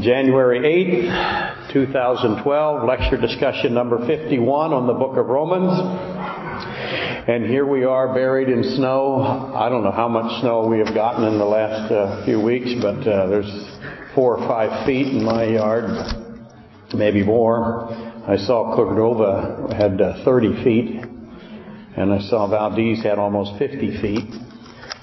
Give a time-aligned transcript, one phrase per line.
[0.00, 5.72] January 8th, 2012, lecture discussion number 51 on the book of Romans.
[7.28, 9.22] And here we are buried in snow.
[9.54, 12.70] I don't know how much snow we have gotten in the last uh, few weeks,
[12.80, 13.50] but uh, there's
[14.14, 15.84] four or five feet in my yard,
[16.94, 17.88] maybe more.
[18.26, 21.04] I saw Cordova had uh, 30 feet,
[21.96, 24.34] and I saw Valdez had almost 50 feet.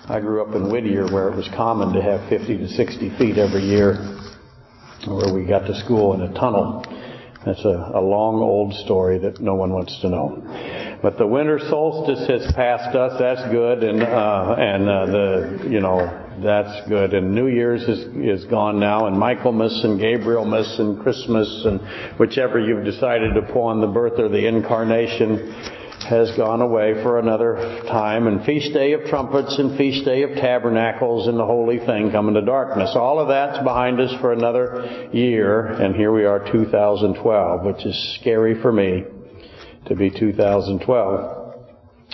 [0.07, 3.37] I grew up in Whittier where it was common to have 50 to 60 feet
[3.37, 4.20] every year
[5.07, 6.85] where we got to school in a tunnel.
[7.45, 10.99] That's a, a long old story that no one wants to know.
[11.01, 13.19] But the winter solstice has passed us.
[13.19, 15.97] That's good, and uh, and uh, the you know
[16.43, 17.15] that's good.
[17.15, 21.81] And New Year's is is gone now, and Michaelmas and Gabrielmas and Christmas and
[22.19, 27.83] whichever you've decided to upon the birth or the incarnation has gone away for another
[27.87, 32.11] time, and feast day of trumpets and feast day of tabernacles and the holy thing
[32.11, 32.91] come into darkness.
[32.95, 38.17] All of that's behind us for another year, and here we are 2012, which is
[38.19, 39.03] scary for me
[39.87, 41.41] to be 2012.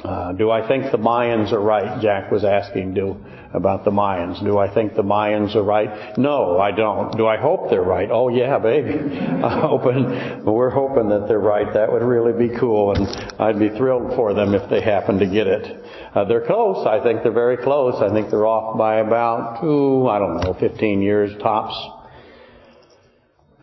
[0.04, 2.02] Uh, do I think the Mayans are right?
[2.02, 3.18] Jack was asking do
[3.58, 4.42] about the Mayans.
[4.42, 6.18] Do I think the Mayans are right?
[6.18, 7.18] No, I don't.
[7.18, 8.10] Do I hope they're right?
[8.10, 8.98] Oh yeah, baby.
[9.42, 11.74] Hoping, we're hoping that they're right.
[11.74, 13.08] That would really be cool, and
[13.42, 15.86] I'd be thrilled for them if they happen to get it.
[16.16, 16.88] Uh, they're close.
[16.88, 18.02] I think they're very close.
[18.02, 21.76] I think they're off by about, ooh, I don't know, 15 years tops.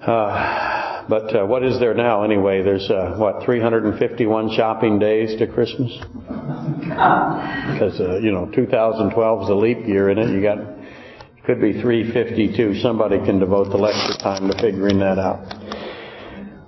[0.01, 2.63] Uh, but uh, what is there now anyway?
[2.63, 5.93] There's uh, what 351 shopping days to Christmas
[6.95, 10.31] because uh, you know 2012 is a leap year in it.
[10.31, 10.59] You got
[11.45, 12.81] could be 352.
[12.81, 15.53] Somebody can devote the lecture time to figuring that out.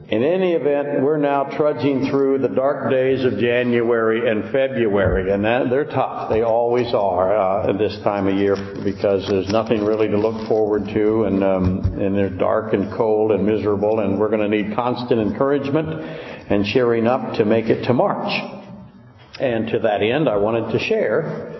[0.08, 5.44] In any event, we're now trudging through the dark days of January and February, and
[5.44, 6.30] that, they're tough.
[6.30, 8.54] They always are uh, at this time of year
[8.84, 13.32] because there's nothing really to look forward to, and um, and they're dark and cold
[13.32, 17.82] and miserable, and we're going to need constant encouragement and cheering up to make it
[17.86, 18.55] to March.
[19.40, 21.52] And to that end, I wanted to share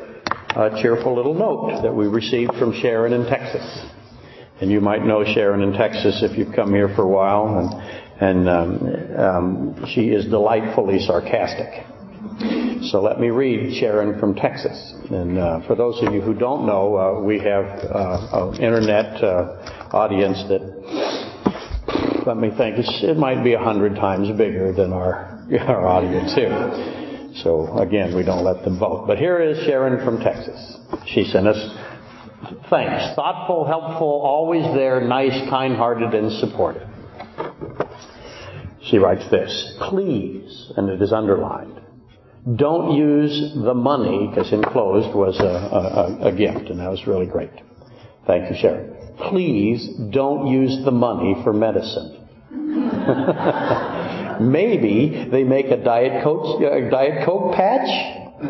[0.56, 3.87] a cheerful little note that we received from Sharon in Texas.
[4.61, 7.59] And you might know Sharon in Texas if you've come here for a while.
[7.59, 11.84] And and um, um, she is delightfully sarcastic.
[12.91, 14.95] So let me read Sharon from Texas.
[15.11, 19.23] And uh, for those of you who don't know, uh, we have uh, an internet
[19.23, 20.62] uh, audience that,
[22.27, 25.37] let me think, it might be a hundred times bigger than our
[25.69, 27.05] our audience here.
[27.43, 29.07] So again, we don't let them vote.
[29.07, 30.79] But here is Sharon from Texas.
[31.07, 31.59] She sent us
[32.71, 36.89] thanks, thoughtful, helpful, always there, nice, kind-hearted, and supportive.
[38.83, 41.81] She writes this, please, and it is underlined,
[42.55, 47.27] don't use the money, because enclosed was a, a, a, gift, and that was really
[47.27, 47.51] great.
[48.27, 48.95] Thank you, Sharon.
[49.31, 52.23] Please don't use the money for medicine.
[54.41, 58.25] Maybe they make a Diet Coke, a Diet Coke patch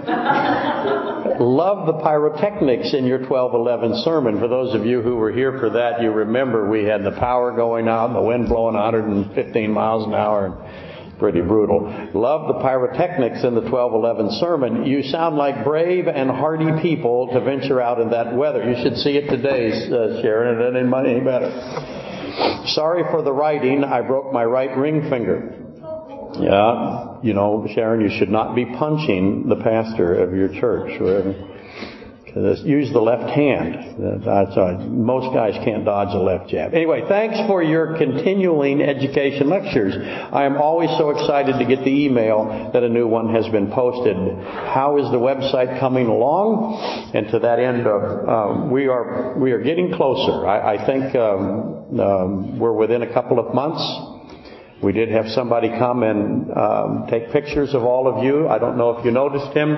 [1.38, 4.40] Love the pyrotechnics in your 1211 sermon.
[4.40, 7.54] For those of you who were here for that, you remember we had the power
[7.54, 10.58] going out and the wind blowing 115 miles an hour.
[11.20, 12.10] Pretty brutal.
[12.14, 14.86] Love the pyrotechnics in the 1211 sermon.
[14.86, 18.68] You sound like brave and hardy people to venture out in that weather.
[18.68, 22.66] You should see it today, uh, Sharon, it ain't any better.
[22.74, 23.84] Sorry for the writing.
[23.84, 25.65] I broke my right ring finger.
[26.40, 31.00] Yeah, you know, Sharon, you should not be punching the pastor of your church.
[32.36, 33.98] Use the left hand.
[34.92, 36.74] Most guys can't dodge a left jab.
[36.74, 39.94] Anyway, thanks for your continuing education lectures.
[39.96, 43.72] I am always so excited to get the email that a new one has been
[43.72, 44.16] posted.
[44.16, 47.10] How is the website coming along?
[47.14, 50.46] And to that end, uh, uh, we are we are getting closer.
[50.46, 54.15] I, I think um, um, we're within a couple of months.
[54.82, 58.48] We did have somebody come and um, take pictures of all of you.
[58.48, 59.76] I don't know if you noticed him,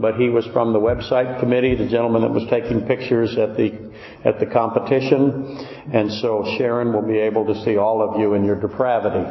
[0.00, 3.92] but he was from the website committee, the gentleman that was taking pictures at the
[4.24, 5.58] at the competition.
[5.92, 9.24] And so Sharon will be able to see all of you in your depravity,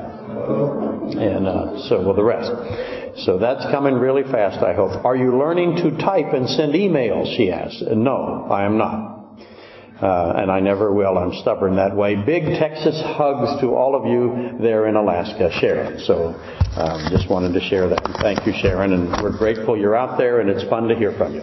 [1.18, 2.52] and uh, so will the rest.
[3.26, 5.04] So that's coming really fast, I hope.
[5.04, 7.36] Are you learning to type and send emails?
[7.36, 7.82] She asked.
[7.82, 9.21] No, I am not.
[10.02, 11.18] Uh, and I never will.
[11.18, 12.16] I'm stubborn that way.
[12.16, 16.00] Big Texas hugs to all of you there in Alaska, Sharon.
[16.00, 16.34] So
[16.76, 18.02] um, just wanted to share that.
[18.20, 21.36] Thank you, Sharon, and we're grateful you're out there, and it's fun to hear from
[21.36, 21.42] you.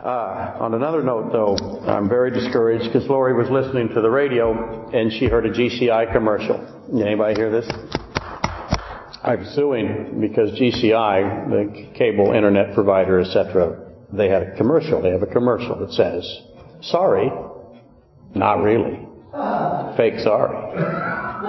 [0.00, 4.88] Uh, on another note, though, I'm very discouraged because Lori was listening to the radio
[4.90, 6.56] and she heard a GCI commercial.
[6.90, 7.70] Anybody hear this?
[9.22, 15.02] I'm suing because GCI, the cable internet provider, etc., they had a commercial.
[15.02, 16.24] They have a commercial that says,
[16.82, 17.30] Sorry,
[18.34, 19.06] not really.
[19.96, 20.76] Fake sorry.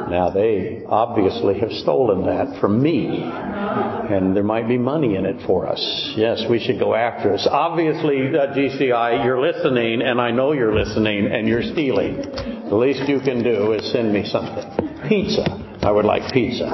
[0.10, 3.24] Now they obviously have stolen that from me.
[3.24, 6.14] And there might be money in it for us.
[6.16, 7.48] Yes, we should go after us.
[7.50, 12.18] Obviously, uh, GCI, you're listening and I know you're listening and you're stealing.
[12.70, 15.08] The least you can do is send me something.
[15.08, 15.80] Pizza.
[15.82, 16.68] I would like pizza.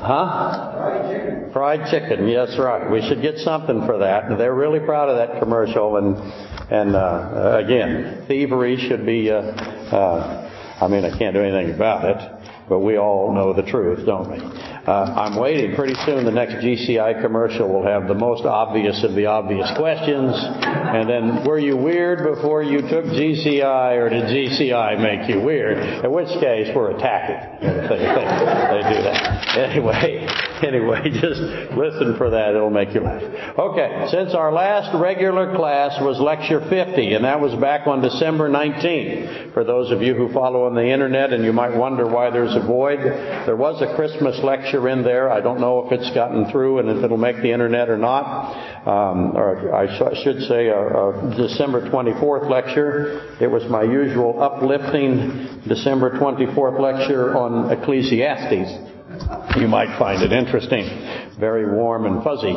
[0.00, 0.72] Huh?
[0.72, 1.52] Fried chicken.
[1.52, 2.28] Fried chicken.
[2.28, 2.90] Yes, right.
[2.90, 4.38] We should get something for that.
[4.38, 6.16] They're really proud of that commercial and
[6.70, 9.30] and uh, again, thievery should be.
[9.30, 10.44] Uh, uh,
[10.80, 14.30] I mean, I can't do anything about it, but we all know the truth, don't
[14.30, 14.38] we?
[14.38, 15.74] Uh, I'm waiting.
[15.74, 20.32] Pretty soon, the next GCI commercial will have the most obvious of the obvious questions,
[20.34, 26.04] and then were you weird before you took GCI, or did GCI make you weird?
[26.04, 27.66] In which case, we're attacking.
[27.66, 30.26] They, they, they do that anyway.
[30.68, 31.40] Anyway, just
[31.78, 32.54] listen for that.
[32.54, 33.22] It'll make you laugh.
[33.58, 38.48] Okay, since our last regular class was lecture 50, and that was back on December
[38.48, 39.54] 19th.
[39.54, 42.54] For those of you who follow on the internet, and you might wonder why there's
[42.56, 45.30] a void, there was a Christmas lecture in there.
[45.30, 48.86] I don't know if it's gotten through and if it'll make the internet or not.
[48.86, 53.36] Um, or I sh- should say a, a December 24th lecture.
[53.40, 58.97] It was my usual uplifting December 24th lecture on Ecclesiastes.
[59.56, 60.84] You might find it interesting.
[61.38, 62.54] Very warm and fuzzy.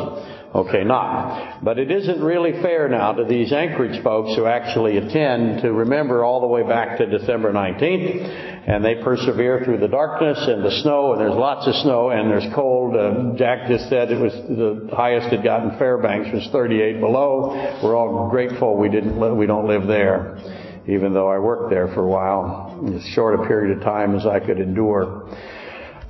[0.54, 1.64] Okay, not.
[1.64, 6.24] But it isn't really fair now to these Anchorage folks who actually attend to remember
[6.24, 10.70] all the way back to December 19th and they persevere through the darkness and the
[10.82, 12.94] snow, and there's lots of snow, and there's cold.
[12.94, 17.80] Uh, Jack just said it was the highest it got in Fairbanks was 38 below.
[17.82, 20.38] We're all grateful we didn't li- we don't live there,
[20.86, 24.26] even though I worked there for a while, as short a period of time as
[24.26, 25.28] I could endure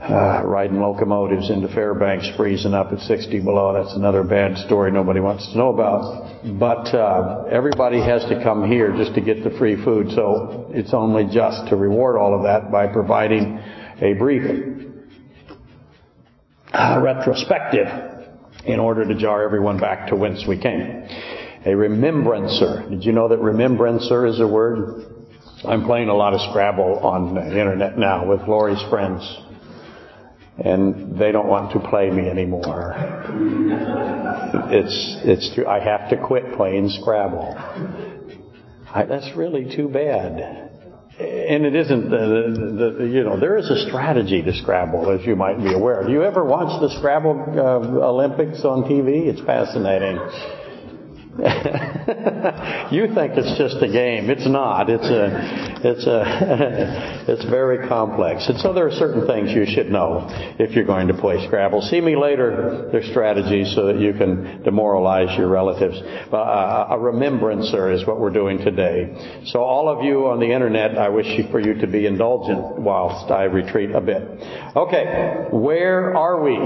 [0.03, 3.73] uh, riding locomotives into Fairbanks, freezing up at 60 below.
[3.73, 6.43] That's another bad story nobody wants to know about.
[6.59, 10.93] But uh, everybody has to come here just to get the free food, so it's
[10.93, 13.59] only just to reward all of that by providing
[14.01, 14.89] a brief
[16.73, 17.87] uh, retrospective
[18.67, 21.07] in order to jar everyone back to whence we came.
[21.65, 22.89] A remembrancer.
[22.91, 25.05] Did you know that remembrancer is a word?
[25.65, 29.23] I'm playing a lot of Scrabble on the internet now with Lori's friends
[30.59, 32.95] and they don't want to play me anymore.
[34.71, 35.67] It's it's true.
[35.67, 37.55] I have to quit playing Scrabble.
[38.95, 40.71] I, that's really too bad.
[41.19, 45.27] And it isn't the, the, the, you know there is a strategy to Scrabble as
[45.27, 46.05] you might be aware.
[46.05, 49.27] Do you ever watch the Scrabble uh, Olympics on TV?
[49.29, 50.19] It's fascinating.
[52.93, 54.29] you think it's just a game.
[54.29, 54.91] It's not.
[54.91, 58.47] It's a, it's a, it's very complex.
[58.51, 60.27] And so there are certain things you should know
[60.59, 61.81] if you're going to play Scrabble.
[61.81, 62.91] See me later.
[62.93, 65.97] There's strategies so that you can demoralize your relatives.
[66.31, 69.43] Uh, a remembrancer is what we're doing today.
[69.47, 73.31] So all of you on the internet, I wish for you to be indulgent whilst
[73.31, 74.23] I retreat a bit.
[74.77, 76.57] Okay, where are we?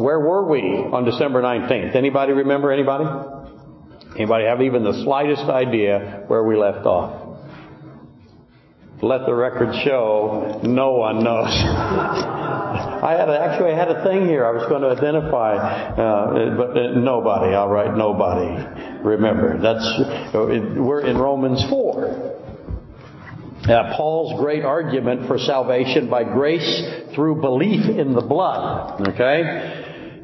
[0.00, 1.96] Where were we on December 19th?
[1.96, 3.31] Anybody remember anybody?
[4.16, 7.32] Anybody have even the slightest idea where we left off?
[9.00, 11.48] Let the record show no one knows.
[13.02, 16.56] I had a, actually I had a thing here I was going to identify, uh,
[16.56, 17.52] but uh, nobody.
[17.52, 19.02] I'll write nobody.
[19.02, 19.84] Remember, that's
[20.32, 22.38] we're in Romans four.
[23.64, 26.84] Uh, Paul's great argument for salvation by grace
[27.14, 29.08] through belief in the blood.
[29.08, 29.81] Okay?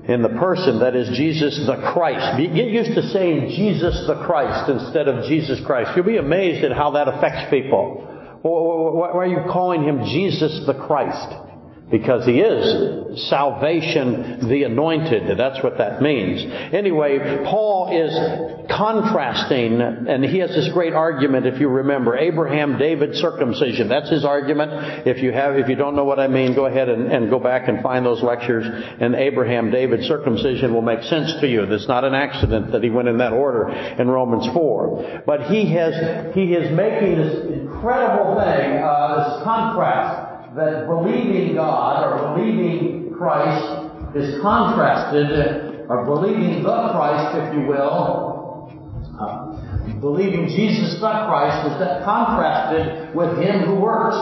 [0.08, 2.38] In the person that is Jesus the Christ.
[2.38, 5.90] Get used to saying Jesus the Christ instead of Jesus Christ.
[5.94, 8.04] You'll be amazed at how that affects people.
[8.42, 11.47] Why are you calling him Jesus the Christ?
[11.90, 15.38] Because he is salvation the anointed.
[15.38, 16.44] That's what that means.
[16.72, 23.16] Anyway, Paul is contrasting, and he has this great argument, if you remember, Abraham, David
[23.16, 23.88] circumcision.
[23.88, 25.06] That's his argument.
[25.06, 27.38] If you have, if you don't know what I mean, go ahead and, and go
[27.38, 28.66] back and find those lectures,
[29.00, 31.62] and Abraham, David circumcision will make sense to you.
[31.62, 35.22] It's not an accident that he went in that order in Romans 4.
[35.26, 40.27] But he has, he is making this incredible thing, uh, this contrast
[40.58, 48.70] that believing God or believing Christ is contrasted, or believing the Christ, if you will,
[49.18, 54.16] uh, believing Jesus the Christ is that contrasted with Him who works.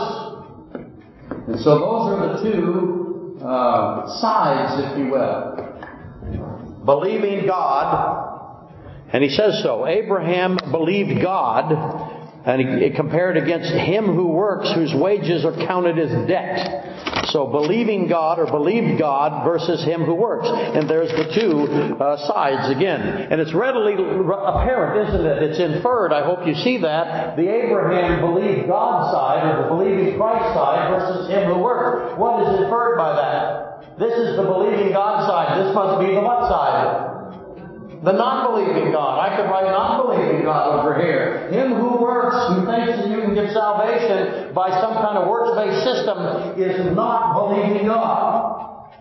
[1.47, 6.85] And so those are the two uh, sides, if you will.
[6.85, 8.27] Believing God,
[9.11, 9.87] and he says so.
[9.87, 11.71] Abraham believed God,
[12.47, 17.27] And he compared against him who works, whose wages are counted as debt.
[17.31, 20.47] So believing God or believed God versus him who works.
[20.47, 23.01] And there's the two uh, sides again.
[23.01, 25.43] And it's readily apparent, isn't it?
[25.43, 26.13] It's inferred.
[26.13, 27.35] I hope you see that.
[27.35, 32.17] The Abraham believed God side or the believing Christ side versus him who works.
[32.17, 33.99] What is inferred by that?
[33.99, 35.65] This is the believing God side.
[35.65, 37.16] This must be the what side?
[38.03, 39.19] The non-believing God.
[39.19, 41.49] I could write non-believing God over here.
[41.49, 45.83] Him who works, who thinks that you can get salvation by some kind of works-based
[45.83, 48.91] system is not believing God.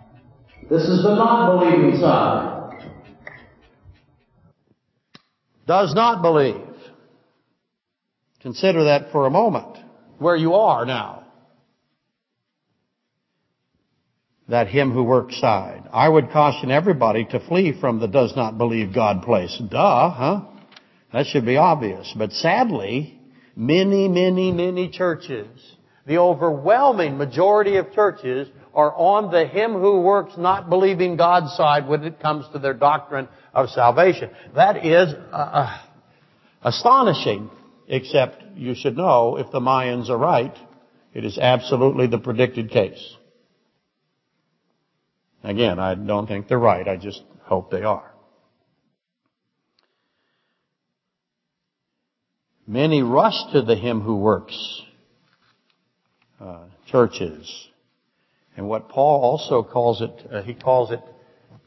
[0.71, 2.55] This is the non-believing side.
[5.67, 6.62] Does not believe.
[8.41, 9.76] Consider that for a moment.
[10.19, 11.25] Where you are now.
[14.49, 15.83] That him who works side.
[15.93, 19.57] I would caution everybody to flee from the does not believe God place.
[19.59, 20.41] Duh, huh?
[21.12, 22.12] That should be obvious.
[22.17, 23.19] But sadly,
[23.57, 25.49] many, many, many churches,
[26.07, 31.88] the overwhelming majority of churches are on the him who works not believing God side
[31.88, 34.31] when it comes to their doctrine of salvation.
[34.55, 35.79] That is uh, uh
[36.62, 37.50] astonishing,
[37.88, 40.55] except you should know if the Mayans are right,
[41.15, 43.17] it is absolutely the predicted case.
[45.47, 46.88] Again, I don't think they're right.
[46.88, 48.12] I just hope they are.
[52.67, 54.83] Many rush to the him who works
[56.41, 57.69] uh, churches.
[58.57, 61.00] And what Paul also calls it, uh, he calls it,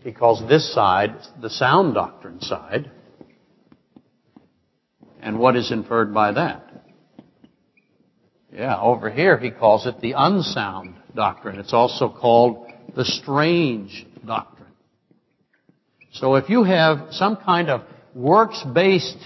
[0.03, 2.91] he calls this side the sound doctrine side.
[5.21, 6.85] And what is inferred by that?
[8.51, 11.59] Yeah, over here he calls it the unsound doctrine.
[11.59, 12.68] It's also called
[12.99, 14.73] the strange doctrine.
[16.11, 19.25] So if you have some kind of works-based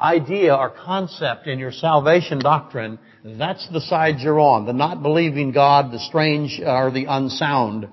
[0.00, 4.66] idea or concept in your salvation doctrine, that's the side you're on.
[4.66, 7.86] The not believing God, the strange, or the unsound.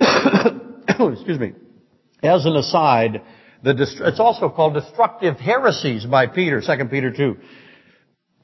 [0.00, 1.52] Excuse me.
[2.22, 3.20] As an aside,
[3.62, 7.36] the it's also called destructive heresies by Peter, 2 Peter 2.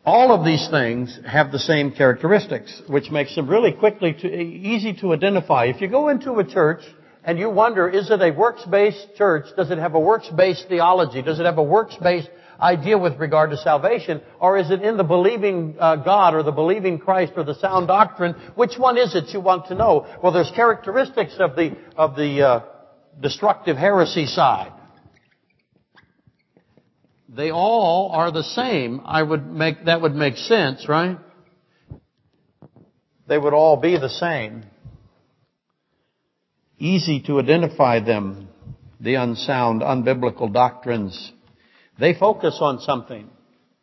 [0.05, 4.95] All of these things have the same characteristics, which makes them really quickly to, easy
[4.95, 5.67] to identify.
[5.67, 6.81] If you go into a church
[7.23, 9.45] and you wonder, is it a works-based church?
[9.57, 11.21] Does it have a works-based theology?
[11.21, 14.23] Does it have a works-based idea with regard to salvation?
[14.41, 17.87] Or is it in the believing uh, God or the believing Christ or the sound
[17.89, 18.35] doctrine?
[18.55, 20.07] Which one is it you want to know?
[20.23, 22.61] Well, there's characteristics of the, of the uh,
[23.21, 24.73] destructive heresy side.
[27.37, 29.03] They all are the same.
[29.05, 31.19] I would make, that would make sense, right?
[33.29, 34.65] They would all be the same.
[36.79, 38.49] Easy to identify them,
[38.99, 41.33] the unsound, unbiblical doctrines.
[42.01, 43.31] They focus on something.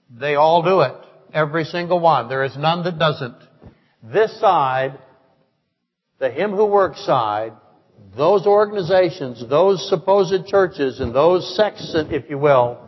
[0.10, 0.96] They all do it.
[1.34, 2.28] Every single one.
[2.28, 3.38] There is none that doesn't.
[4.04, 4.98] This side,
[6.20, 7.54] the him who works side,
[8.18, 12.87] those organizations, those supposed churches, and those sects, if you will,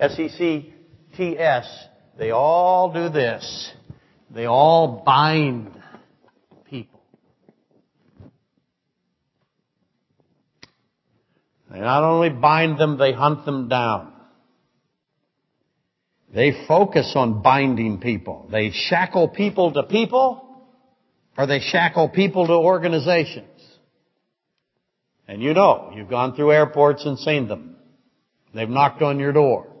[0.00, 1.86] S-E-C-T-S,
[2.18, 3.72] they all do this.
[4.30, 5.70] They all bind
[6.64, 7.00] people.
[11.70, 14.12] They not only bind them, they hunt them down.
[16.32, 18.48] They focus on binding people.
[18.52, 20.44] They shackle people to people,
[21.36, 23.46] or they shackle people to organizations.
[25.26, 27.76] And you know, you've gone through airports and seen them.
[28.54, 29.77] They've knocked on your door.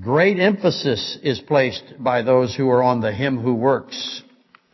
[0.00, 4.22] Great emphasis is placed by those who are on the him who works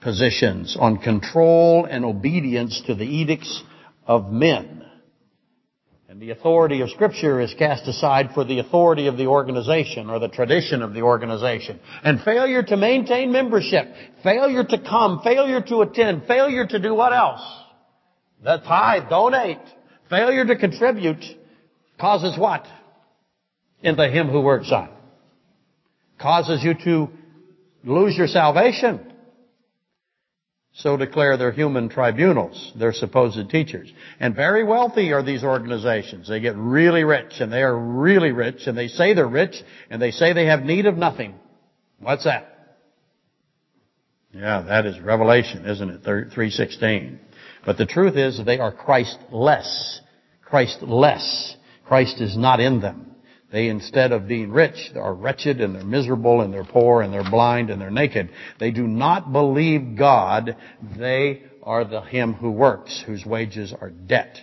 [0.01, 3.63] positions on control and obedience to the edicts
[4.07, 4.83] of men.
[6.09, 10.19] And the authority of scripture is cast aside for the authority of the organization or
[10.19, 11.81] the tradition of the organization.
[12.03, 17.13] And failure to maintain membership, failure to come, failure to attend, failure to do what
[17.13, 17.43] else?
[18.43, 19.61] The tithe, donate,
[20.09, 21.23] failure to contribute
[22.01, 22.67] causes what?
[23.83, 24.89] In the him who works on
[26.21, 27.09] causes you to
[27.85, 29.13] lose your salvation.
[30.73, 33.93] So declare their human tribunals, their supposed teachers.
[34.21, 36.29] And very wealthy are these organizations.
[36.29, 39.57] They get really rich, and they are really rich, and they say they're rich,
[39.91, 41.35] and they say they have need of nothing.
[41.99, 42.47] What's that?
[44.33, 46.03] Yeah, that is Revelation, isn't it?
[46.05, 47.19] 316.
[47.67, 50.01] But the truth is they are Christless.
[50.45, 51.57] Christless.
[51.85, 53.10] Christ is not in them.
[53.53, 57.29] They, instead of being rich, are wretched and they're miserable and they're poor and they're
[57.29, 58.31] blind and they're naked.
[58.61, 60.57] They do not believe God.
[60.97, 64.39] They are the him who works, whose wages are debt.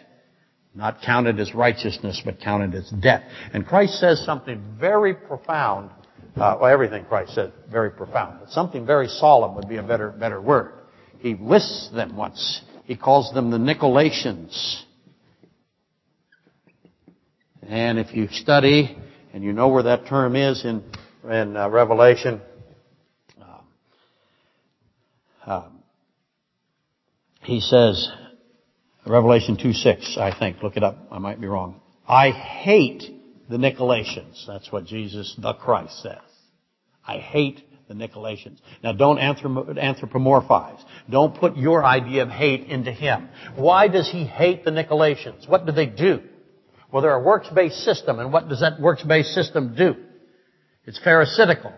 [0.75, 3.23] Not counted as righteousness, but counted as debt.
[3.53, 5.89] And Christ says something very profound.
[6.35, 10.09] Uh, well, everything Christ said very profound, but something very solemn would be a better
[10.09, 10.73] better word.
[11.19, 12.61] He lists them once.
[12.83, 14.83] He calls them the Nicolaitans.
[17.67, 18.97] And if you study
[19.33, 20.83] and you know where that term is in
[21.29, 22.41] in uh, Revelation,
[23.41, 23.59] uh,
[25.45, 25.83] um,
[27.41, 28.09] he says,
[29.05, 30.63] Revelation 2 6, I think.
[30.63, 30.97] Look it up.
[31.12, 31.81] I might be wrong.
[32.07, 33.03] I hate
[33.50, 34.45] the Nicolaitans.
[34.47, 36.19] That's what Jesus, the Christ, says.
[37.05, 38.59] I hate the Nicolaitans.
[38.83, 40.81] Now don't anthropomorphize.
[41.09, 43.29] Don't put your idea of hate into him.
[43.55, 45.47] Why does he hate the Nicolaitans?
[45.50, 46.21] What do they do?
[46.91, 49.96] Well, they're a works-based system, and what does that works-based system do?
[50.86, 51.74] It's pharisaical.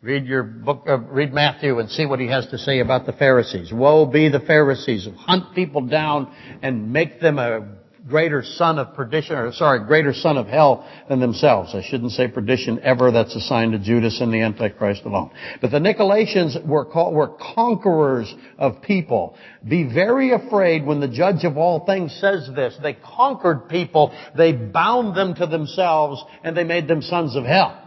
[0.00, 3.12] Read your book, uh, read Matthew and see what he has to say about the
[3.12, 3.72] Pharisees.
[3.72, 9.36] Woe be the Pharisees hunt people down and make them a greater son of perdition,
[9.36, 11.74] or sorry, greater son of hell than themselves.
[11.74, 13.10] I shouldn't say perdition ever.
[13.10, 15.30] That's assigned to Judas and the Antichrist alone.
[15.60, 19.36] But the Nicolaitans were, called, were conquerors of people.
[19.66, 22.76] Be very afraid when the judge of all things says this.
[22.82, 27.84] They conquered people, they bound them to themselves, and they made them sons of hell.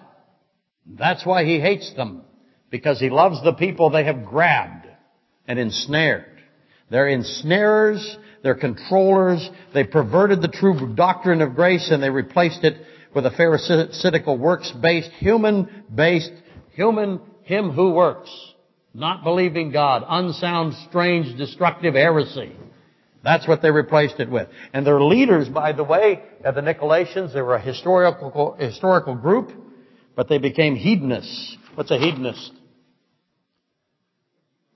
[0.85, 2.23] That's why he hates them.
[2.69, 4.87] Because he loves the people they have grabbed
[5.47, 6.25] and ensnared.
[6.89, 12.81] They're ensnarers, they're controllers, they perverted the true doctrine of grace and they replaced it
[13.13, 16.31] with a pharisaical works-based, human-based,
[16.73, 18.29] human, him who works.
[18.93, 20.03] Not believing God.
[20.07, 22.55] Unsound, strange, destructive heresy.
[23.23, 24.47] That's what they replaced it with.
[24.73, 29.51] And their leaders, by the way, the Nicolaitans, they were a historical, historical group
[30.15, 31.57] but they became hedonists.
[31.75, 32.51] What's a hedonist?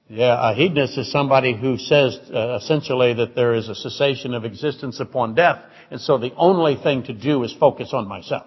[0.07, 4.45] Yeah, a hedonist is somebody who says uh, essentially that there is a cessation of
[4.45, 8.45] existence upon death, and so the only thing to do is focus on myself.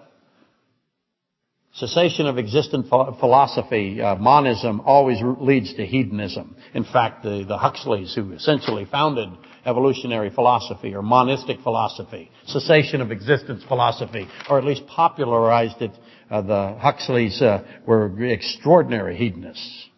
[1.73, 6.55] Cessation of existent philosophy, uh, monism, always leads to hedonism.
[6.73, 9.29] In fact, the, the Huxleys, who essentially founded
[9.65, 15.91] evolutionary philosophy or monistic philosophy, cessation of existence philosophy, or at least popularized it
[16.31, 19.88] uh, the Huxleys uh, were extraordinary hedonists.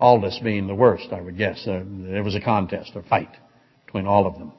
[0.00, 1.62] Aldous being the worst, I would guess.
[1.66, 3.30] Uh, there was a contest a fight
[3.84, 4.52] between all of them.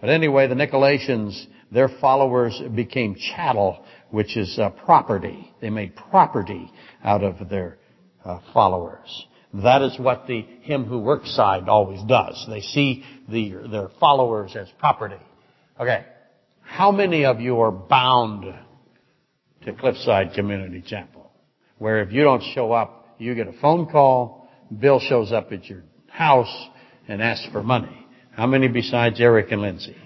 [0.00, 5.52] But anyway, the Nicolaitans, their followers became chattel, which is uh, property.
[5.60, 6.70] They made property
[7.02, 7.78] out of their
[8.24, 9.26] uh, followers.
[9.62, 12.44] That is what the him who works side always does.
[12.48, 15.20] They see the, their followers as property.
[15.78, 16.04] Okay.
[16.60, 18.44] How many of you are bound
[19.64, 21.30] to Cliffside Community Chapel,
[21.78, 24.43] where if you don't show up, you get a phone call,
[24.80, 26.68] Bill shows up at your house
[27.08, 28.06] and asks for money.
[28.32, 29.96] How many besides Eric and Lindsay?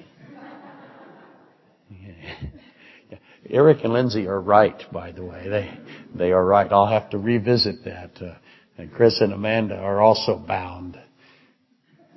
[3.50, 5.48] Eric and Lindsay are right, by the way.
[5.48, 5.78] They,
[6.14, 6.70] they are right.
[6.70, 8.11] I'll have to revisit that.
[8.20, 8.35] Uh,
[8.76, 10.98] and Chris and Amanda are also bound.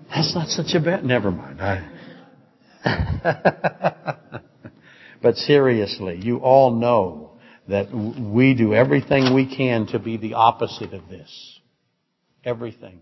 [0.10, 1.62] That's not such a bad, never mind.
[1.62, 1.88] I,
[5.22, 10.94] but seriously, you all know that we do everything we can to be the opposite
[10.94, 11.51] of this.
[12.44, 13.02] Everything.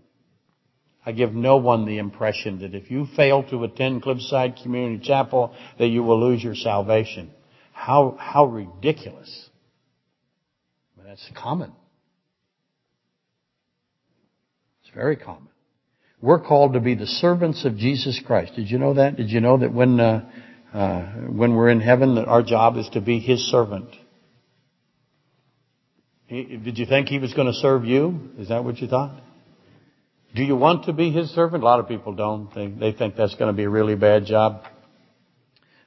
[1.04, 5.54] I give no one the impression that if you fail to attend Cliffside Community Chapel,
[5.78, 7.30] that you will lose your salvation.
[7.72, 9.48] How, how ridiculous.
[10.96, 11.72] But that's common.
[14.82, 15.48] It's very common.
[16.20, 18.52] We're called to be the servants of Jesus Christ.
[18.56, 19.16] Did you know that?
[19.16, 20.28] Did you know that when, uh,
[20.74, 23.88] uh, when we're in heaven, that our job is to be His servant?
[26.28, 28.30] Did you think he was going to serve you?
[28.38, 29.20] Is that what you thought?
[30.34, 31.64] Do you want to be his servant?
[31.64, 32.54] A lot of people don't.
[32.54, 34.62] They, they think that's going to be a really bad job.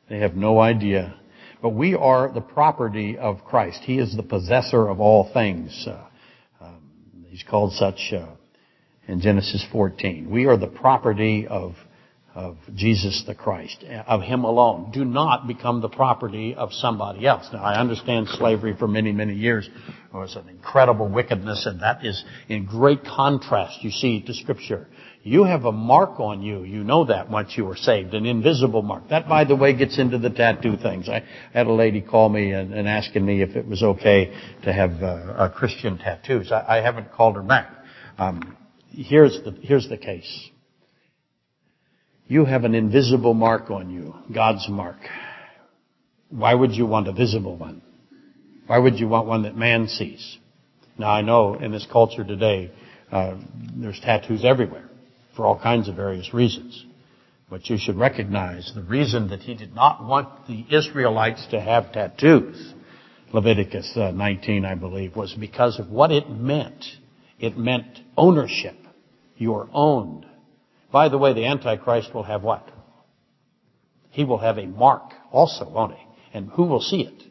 [0.10, 1.16] They have no idea.
[1.62, 3.80] But we are the property of Christ.
[3.84, 5.88] He is the possessor of all things.
[5.88, 6.06] Uh,
[6.60, 8.28] um, he's called such uh,
[9.08, 10.30] in Genesis 14.
[10.30, 11.76] We are the property of
[12.36, 14.92] of Jesus the Christ, of Him alone.
[14.92, 17.48] Do not become the property of somebody else.
[17.54, 19.70] Now, I understand slavery for many, many years
[20.12, 24.88] was an incredible wickedness, and that is in great contrast, you see, to Scripture.
[25.24, 26.64] You have a mark on you.
[26.64, 29.10] You know that once you were saved, an invisible mark.
[29.10, 31.08] That, by the way, gets into the tattoo things.
[31.08, 34.74] I had a lady call me and, and asking me if it was okay to
[34.74, 36.52] have uh, Christian tattoos.
[36.52, 37.72] I, I, haven't called her back.
[38.18, 38.58] Um,
[38.90, 40.50] here's the here's the case.
[42.28, 44.98] You have an invisible mark on you, God's mark.
[46.30, 47.82] Why would you want a visible one?
[48.66, 50.38] Why would you want one that man sees?
[50.98, 52.72] Now I know in this culture today,
[53.12, 53.36] uh,
[53.76, 54.90] there's tattoos everywhere
[55.36, 56.86] for all kinds of various reasons.
[57.50, 61.92] But you should recognize the reason that he did not want the Israelites to have
[61.92, 62.74] tattoos,
[63.32, 66.86] Leviticus uh, 19, I believe, was because of what it meant.
[67.40, 68.76] It meant ownership.
[69.36, 70.26] You are owned.
[70.94, 72.70] By the way, the Antichrist will have what?
[74.12, 76.06] He will have a mark also, won't he?
[76.36, 77.24] And who will see it?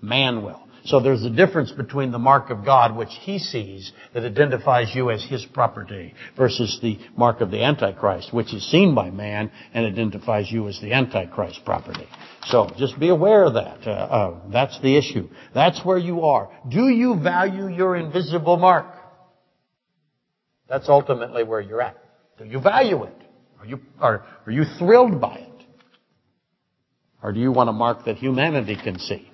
[0.00, 0.62] Man will.
[0.86, 5.10] So there's a difference between the mark of God, which he sees, that identifies you
[5.10, 9.84] as his property, versus the mark of the Antichrist, which is seen by man and
[9.84, 12.08] identifies you as the Antichrist property.
[12.46, 13.86] So just be aware of that.
[13.86, 15.28] Uh, uh, that's the issue.
[15.54, 16.48] That's where you are.
[16.66, 18.86] Do you value your invisible mark?
[20.70, 21.98] That's ultimately where you're at.
[22.38, 23.14] Do you value it?
[23.58, 25.64] Are you, are, are you thrilled by it?
[27.22, 29.28] Or do you want a mark that humanity can see?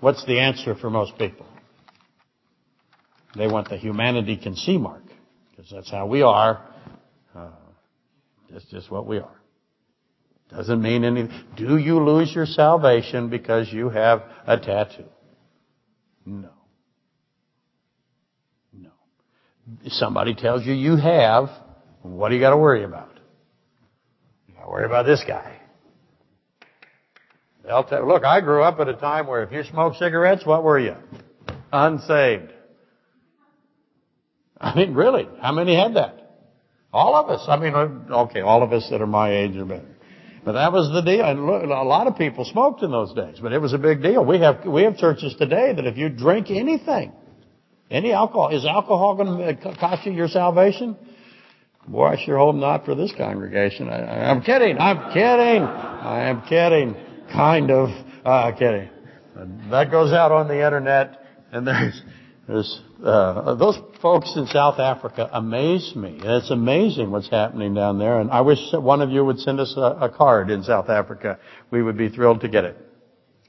[0.00, 1.46] What's the answer for most people?
[3.36, 5.02] They want the humanity can see mark,
[5.50, 6.64] because that's how we are.
[7.34, 7.50] Uh,
[8.50, 9.36] that's just what we are.
[10.50, 11.30] Doesn't mean anything.
[11.56, 15.04] Do you lose your salvation because you have a tattoo?
[16.24, 16.50] No.
[18.72, 18.90] No.
[19.88, 21.50] Somebody tells you you have,
[22.02, 23.18] what do you got to worry about?
[24.68, 25.56] Worry about this guy.
[27.64, 30.62] They'll tell, look, I grew up at a time where if you smoked cigarettes, what
[30.62, 30.94] were you?
[31.72, 32.52] Unsaved.
[34.60, 36.46] I mean, really, how many had that?
[36.92, 37.44] All of us.
[37.48, 39.88] I mean, okay, all of us that are my age or better.
[40.44, 41.24] But that was the deal.
[41.24, 44.02] And look, a lot of people smoked in those days, but it was a big
[44.02, 44.24] deal.
[44.24, 47.12] We have, we have churches today that if you drink anything,
[47.90, 50.96] any alcohol, is alcohol going to uh, cost you your salvation?
[51.88, 53.88] Boy, I sure hope not for this congregation.
[53.88, 54.78] I, am kidding.
[54.78, 55.62] I'm kidding.
[55.62, 56.94] I am kidding.
[57.32, 57.88] Kind of.
[58.24, 58.90] Uh, kidding.
[59.70, 62.02] That goes out on the internet, and there's
[62.46, 66.18] there's uh, those folks in South Africa amaze me.
[66.22, 69.74] It's amazing what's happening down there, and I wish one of you would send us
[69.76, 71.38] a, a card in South Africa.
[71.70, 72.87] We would be thrilled to get it.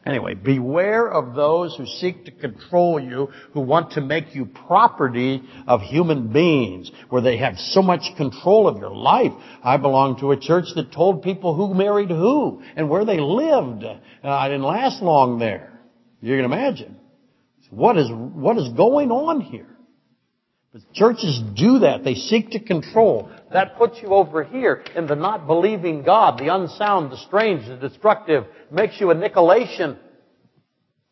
[0.05, 5.43] Anyway, beware of those who seek to control you, who want to make you property
[5.67, 9.33] of human beings, where they have so much control of your life.
[9.61, 13.83] I belong to a church that told people who married who and where they lived.
[13.83, 15.79] Uh, I didn't last long there.
[16.21, 16.95] You can imagine.
[17.69, 19.67] What is, what is going on here?
[20.71, 22.03] But churches do that.
[22.03, 23.29] They seek to control.
[23.51, 27.77] That puts you over here in the not believing God, the unsound, the strange, the
[27.77, 29.97] destructive, makes you a Nicolaitan.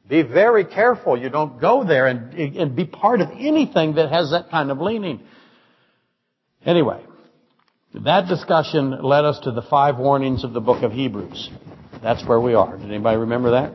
[0.07, 4.31] Be very careful you don't go there and, and be part of anything that has
[4.31, 5.21] that kind of leaning.
[6.65, 7.03] Anyway,
[7.93, 11.49] that discussion led us to the five warnings of the book of Hebrews.
[12.01, 12.77] That's where we are.
[12.77, 13.73] Did anybody remember that?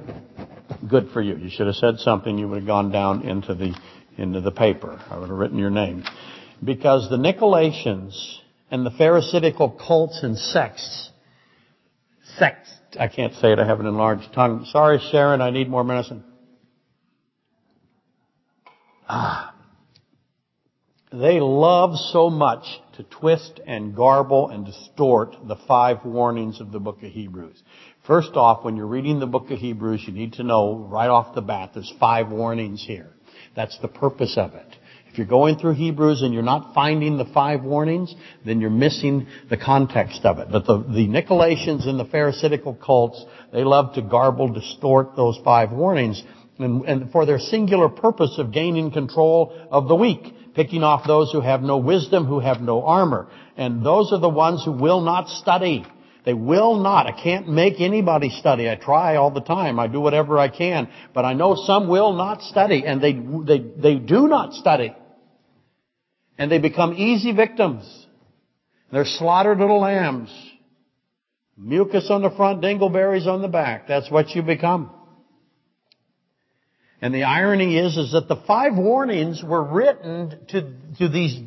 [0.89, 1.37] Good for you.
[1.37, 2.39] You should have said something.
[2.39, 3.75] You would have gone down into the
[4.17, 5.01] into the paper.
[5.11, 6.05] I would have written your name.
[6.63, 8.39] Because the Nicolaitans
[8.73, 11.11] and the Pharisaical cults and sects,
[12.39, 14.65] sects, I can't say it, I have an enlarged tongue.
[14.65, 16.25] Sorry, Sharon, I need more medicine.
[19.07, 19.55] Ah.
[21.13, 22.65] They love so much
[22.97, 27.63] to twist and garble and distort the five warnings of the book of Hebrews.
[28.07, 31.35] First off, when you're reading the book of Hebrews, you need to know right off
[31.35, 33.11] the bat there's five warnings here.
[33.55, 34.77] That's the purpose of it.
[35.13, 38.15] If you're going through Hebrews and you're not finding the five warnings,
[38.47, 40.49] then you're missing the context of it.
[40.51, 43.23] But the, the Nicolaitans and the Pharisaical cults,
[43.53, 46.23] they love to garble, distort those five warnings,
[46.59, 51.31] and, and for their singular purpose of gaining control of the weak, picking off those
[51.31, 53.29] who have no wisdom, who have no armor.
[53.59, 55.85] And those are the ones who will not study.
[56.25, 57.07] They will not.
[57.07, 58.71] I can't make anybody study.
[58.71, 59.79] I try all the time.
[59.79, 60.89] I do whatever I can.
[61.13, 64.95] But I know some will not study and they, they, they do not study.
[66.39, 68.07] And they become easy victims.
[68.91, 70.31] They're slaughtered little lambs.
[71.57, 73.87] Mucus on the front, dingleberries on the back.
[73.87, 74.91] That's what you become.
[77.01, 81.39] And the irony is, is that the five warnings were written to, to these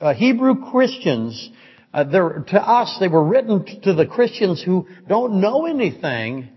[0.00, 1.50] uh, Hebrew Christians
[1.92, 6.48] uh, to us, they were written to the Christians who don't know anything,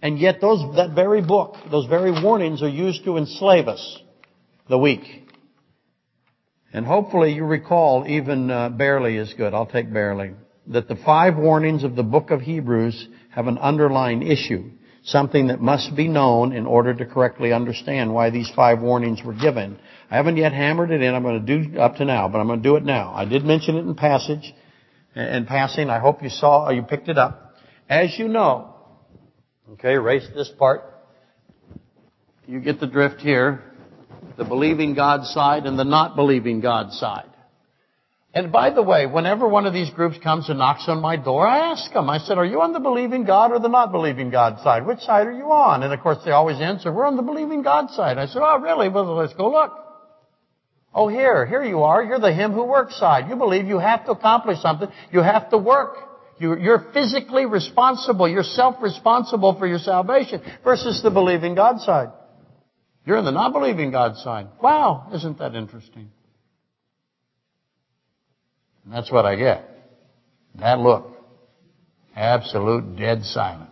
[0.00, 4.02] and yet those, that very book, those very warnings are used to enslave us,
[4.68, 5.21] the weak.
[6.72, 10.32] And hopefully you recall, even uh, barely is good, I'll take barely,
[10.68, 14.70] that the five warnings of the book of Hebrews have an underlying issue,
[15.04, 19.34] something that must be known in order to correctly understand why these five warnings were
[19.34, 19.78] given.
[20.10, 22.46] I haven't yet hammered it in, I'm going to do up to now, but I'm
[22.46, 23.12] going to do it now.
[23.14, 24.54] I did mention it in passage,
[25.14, 25.90] in passing.
[25.90, 27.56] I hope you saw or you picked it up.
[27.88, 28.74] As you know,
[29.72, 30.82] okay, erase this part.
[32.46, 33.62] You get the drift here.
[34.36, 37.28] The believing God side and the not believing God side.
[38.34, 41.46] And by the way, whenever one of these groups comes and knocks on my door,
[41.46, 44.30] I ask them, I said, are you on the believing God or the not believing
[44.30, 44.86] God side?
[44.86, 45.82] Which side are you on?
[45.82, 48.16] And of course they always answer, we're on the believing God side.
[48.16, 48.88] I said, oh really?
[48.88, 49.72] Well, let's go look.
[50.94, 52.02] Oh here, here you are.
[52.02, 53.28] You're the him who works side.
[53.28, 54.88] You believe you have to accomplish something.
[55.10, 55.96] You have to work.
[56.38, 58.26] You're physically responsible.
[58.26, 62.08] You're self-responsible for your salvation versus the believing God side.
[63.04, 64.48] You're in the not believing God side.
[64.62, 66.10] Wow, isn't that interesting?
[68.84, 69.68] And that's what I get.
[70.56, 71.08] That look.
[72.14, 73.68] Absolute dead silence.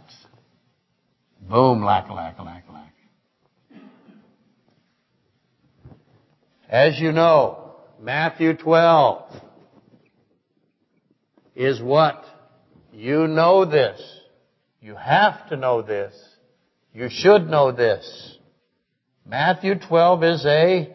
[1.40, 2.94] Boom, lack, lack, lack, lack.
[6.68, 9.32] As you know, Matthew 12
[11.54, 12.24] is what?
[12.92, 14.00] You know this.
[14.80, 16.14] You have to know this.
[16.94, 18.38] You should know this.
[19.30, 20.92] Matthew 12 is a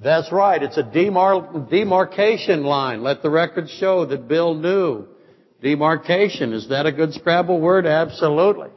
[0.00, 0.62] that's right.
[0.62, 3.02] It's a demar- demarcation line.
[3.02, 5.06] Let the record show that Bill knew.
[5.60, 6.52] Demarcation.
[6.52, 7.86] Is that a good Scrabble word?
[7.86, 8.68] Absolutely.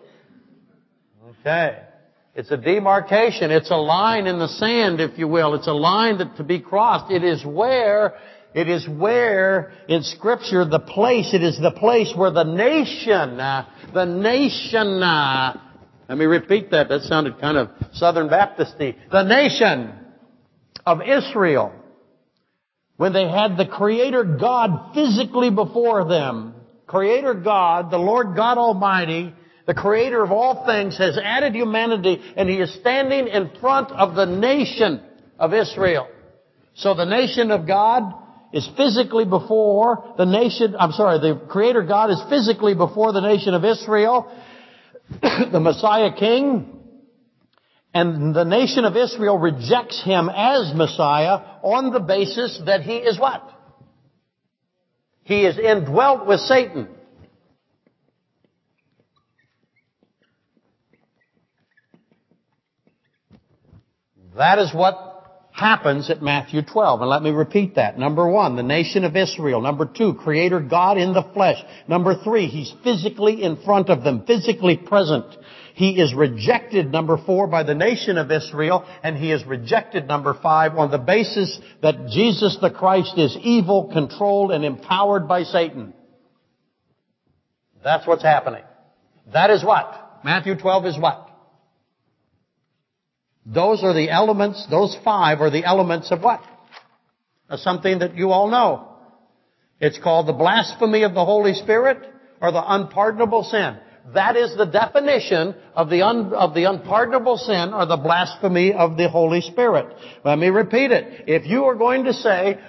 [1.42, 1.84] Okay.
[2.34, 3.52] It's a demarcation.
[3.52, 5.54] It's a line in the sand, if you will.
[5.54, 7.12] It's a line that to be crossed.
[7.12, 8.16] It is where,
[8.56, 13.68] it is where in scripture the place, it is the place where the nation, uh,
[13.94, 15.58] the nation, uh,
[16.10, 16.90] let me repeat that.
[16.90, 18.96] That sounded kind of Southern Baptisty.
[19.12, 19.94] The nation
[20.86, 21.74] of Israel,
[22.96, 29.34] when they had the Creator God physically before them, Creator God, the Lord God Almighty,
[29.66, 34.16] the Creator of all things, has added humanity and He is standing in front of
[34.16, 35.02] the nation
[35.38, 36.08] of Israel.
[36.76, 38.14] So the nation of God
[38.54, 43.54] is physically before the nation, I'm sorry, the Creator God is physically before the nation
[43.54, 44.32] of Israel.
[45.52, 46.78] the Messiah King
[47.94, 53.20] and the nation of Israel rejects him as Messiah on the basis that he is
[53.20, 53.50] what?
[55.24, 56.90] He is indwelt with Satan.
[64.36, 65.17] That is what
[65.58, 67.02] happens at Matthew 12.
[67.02, 67.98] And let me repeat that.
[67.98, 69.60] Number one, the nation of Israel.
[69.60, 71.58] Number two, Creator God in the flesh.
[71.88, 75.26] Number three, He's physically in front of them, physically present.
[75.74, 80.34] He is rejected, number four, by the nation of Israel, and he is rejected, number
[80.34, 85.94] five, on the basis that Jesus the Christ is evil, controlled, and empowered by Satan.
[87.84, 88.64] That's what's happening.
[89.34, 90.22] That is what?
[90.24, 91.27] Matthew 12 is what?
[93.50, 96.42] Those are the elements, those five are the elements of what?
[97.50, 98.90] Of something that you all know.
[99.80, 102.00] It's called the blasphemy of the Holy Spirit
[102.42, 103.78] or the unpardonable sin.
[104.14, 108.98] That is the definition of the, un, of the unpardonable sin or the blasphemy of
[108.98, 109.96] the Holy Spirit.
[110.26, 111.26] Let me repeat it.
[111.28, 112.60] If you are going to say,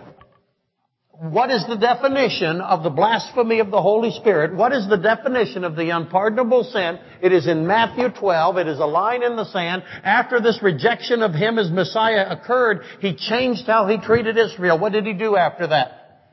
[1.21, 4.55] what is the definition of the blasphemy of the Holy Spirit?
[4.55, 6.97] What is the definition of the unpardonable sin?
[7.21, 8.59] It is in Matthew 12.
[8.59, 9.83] It is a line in the sand.
[10.05, 14.79] After this rejection of Him as Messiah occurred, He changed how He treated Israel.
[14.79, 16.31] What did He do after that?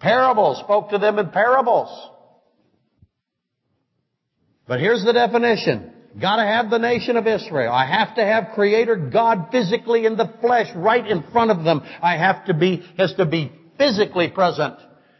[0.00, 0.60] Parables.
[0.60, 1.90] Spoke to them in parables.
[4.66, 5.92] But here's the definition.
[6.18, 7.72] Gotta have the nation of Israel.
[7.72, 11.82] I have to have Creator God physically in the flesh right in front of them.
[12.02, 14.74] I have to be, has to be physically present.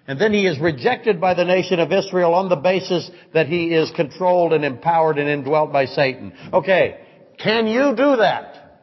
[0.06, 3.74] And then he is rejected by the nation of Israel on the basis that he
[3.74, 6.32] is controlled and empowered and indwelt by Satan.
[6.52, 7.00] Okay.
[7.38, 8.80] Can you do that?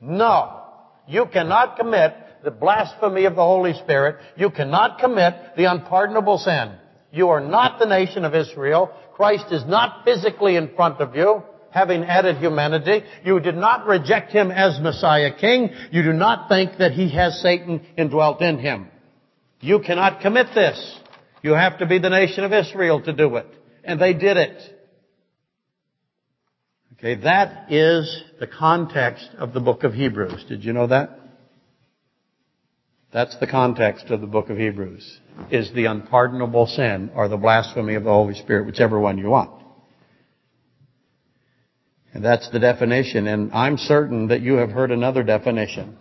[0.00, 0.62] No.
[1.08, 4.16] You cannot commit the blasphemy of the Holy Spirit.
[4.36, 6.72] You cannot commit the unpardonable sin.
[7.10, 8.92] You are not the nation of Israel.
[9.14, 11.42] Christ is not physically in front of you,
[11.78, 13.04] having added humanity.
[13.24, 15.70] You did not reject him as Messiah King.
[15.92, 18.88] You do not think that he has Satan indwelt in him.
[19.60, 20.98] You cannot commit this.
[21.42, 23.46] You have to be the nation of Israel to do it.
[23.84, 24.74] And they did it.
[26.94, 30.44] Okay, that is the context of the book of Hebrews.
[30.48, 31.10] Did you know that?
[33.12, 37.94] That's the context of the book of Hebrews, is the unpardonable sin or the blasphemy
[37.94, 39.57] of the Holy Spirit, whichever one you want.
[42.20, 45.96] That's the definition, and I'm certain that you have heard another definition.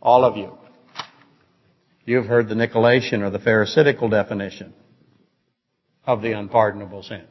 [0.00, 0.56] All of you.
[2.04, 4.72] You've heard the Nicolaitan or the Pharisaical definition
[6.06, 7.24] of the unpardonable sin.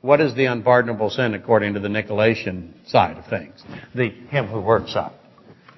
[0.00, 3.62] What is the unpardonable sin according to the Nicolaitan side of things?
[3.94, 5.12] The him who works side.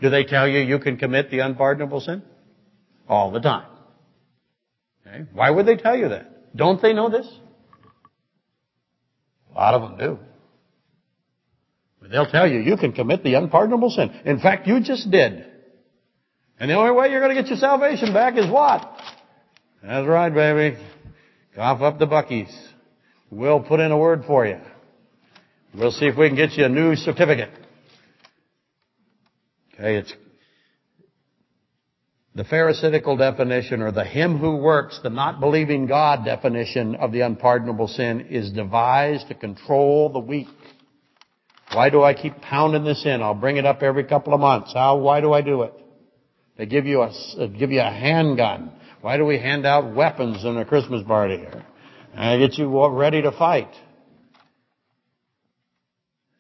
[0.01, 2.23] Do they tell you you can commit the unpardonable sin?
[3.09, 3.67] All the time.
[5.07, 5.25] Okay?
[5.33, 6.55] Why would they tell you that?
[6.55, 7.27] Don't they know this?
[9.51, 10.19] A lot of them do.
[12.13, 14.11] They'll tell you you can commit the unpardonable sin.
[14.27, 15.47] In fact, you just did.
[16.61, 18.87] And the only way you're going to get your salvation back is what?
[19.83, 20.77] That's right, baby.
[21.57, 22.55] Cough up the buckies.
[23.31, 24.59] We'll put in a word for you.
[25.75, 27.49] We'll see if we can get you a new certificate.
[29.73, 30.13] Okay, it's
[32.35, 37.23] the Pharisaical definition or the him who works, the not believing God definition of the
[37.23, 40.49] unpardonable sin is devised to control the weak.
[41.75, 43.23] Why do I keep pounding this in?
[43.23, 44.73] I'll bring it up every couple of months.
[44.75, 45.73] How, why do I do it?
[46.59, 48.73] They give you a, uh, give you a handgun.
[49.01, 51.65] Why do we hand out weapons in a Christmas party here?
[52.15, 53.71] I get you ready to fight.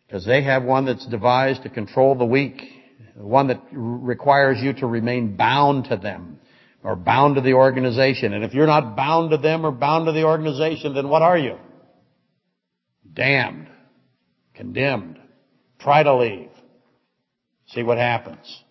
[0.07, 2.61] Because they have one that's devised to control the weak.
[3.17, 6.39] One that requires you to remain bound to them.
[6.85, 8.35] Or bound to the organization.
[8.35, 11.39] And if you're not bound to them or bound to the organization, then what are
[11.39, 11.57] you?
[13.11, 13.69] Damned.
[14.55, 15.19] Condemned.
[15.83, 16.51] Try to leave.
[17.69, 18.63] See what happens.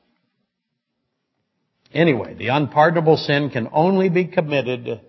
[1.94, 5.02] Anyway, the unpardonable sin can only be committed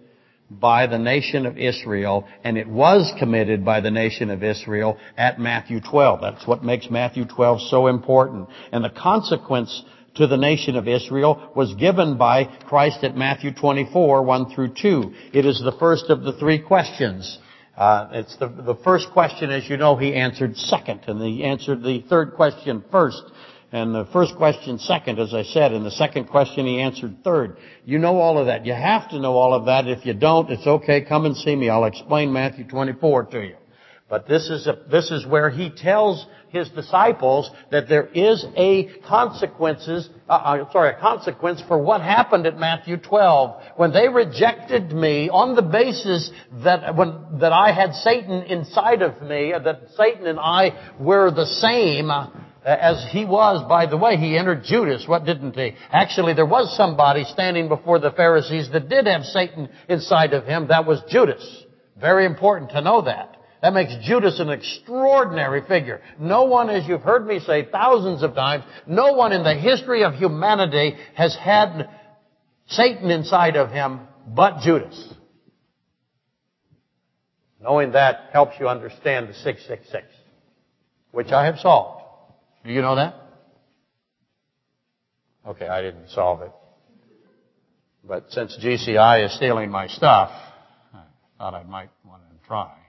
[0.51, 5.39] by the nation of Israel, and it was committed by the nation of Israel at
[5.39, 6.21] Matthew 12.
[6.21, 8.49] That's what makes Matthew 12 so important.
[8.73, 9.85] And the consequence
[10.17, 15.15] to the nation of Israel was given by Christ at Matthew 24, 1 through 2.
[15.33, 17.39] It is the first of the three questions.
[17.83, 21.83] Uh, it's the, the first question, as you know, he answered second, and he answered
[21.83, 23.25] the third question first.
[23.73, 27.57] And the first question second, as I said, and the second question he answered third.
[27.85, 28.65] You know all of that.
[28.67, 29.89] You have to know all of that.
[29.89, 31.01] If you don't, it's okay.
[31.01, 31.71] Come and see me.
[31.71, 33.57] I'll explain Matthew 24 to you.
[34.13, 38.91] But this is a, this is where he tells his disciples that there is a
[39.09, 44.93] consequences, uh, uh, sorry, a consequence for what happened at Matthew 12 when they rejected
[44.93, 46.31] me on the basis
[46.63, 51.47] that when that I had Satan inside of me, that Satan and I were the
[51.47, 52.11] same.
[52.67, 55.09] As he was, by the way, he entered Judas.
[55.09, 55.75] What didn't he?
[55.91, 60.69] Actually, there was somebody standing before the Pharisees that did have Satan inside of him.
[60.69, 61.65] That was Judas.
[61.99, 63.39] Very important to know that.
[63.63, 66.03] That makes Judas an extraordinary figure.
[66.19, 70.03] No one, as you've heard me say thousands of times, no one in the history
[70.03, 71.89] of humanity has had
[72.67, 75.15] Satan inside of him but Judas.
[77.61, 80.07] Knowing that helps you understand the 666,
[81.13, 82.03] which I have solved.
[82.65, 83.15] Do you know that?
[85.47, 86.53] Okay, I didn't solve it.
[88.05, 90.31] But since GCI is stealing my stuff,
[90.93, 91.03] I
[91.39, 92.82] thought I might want to try.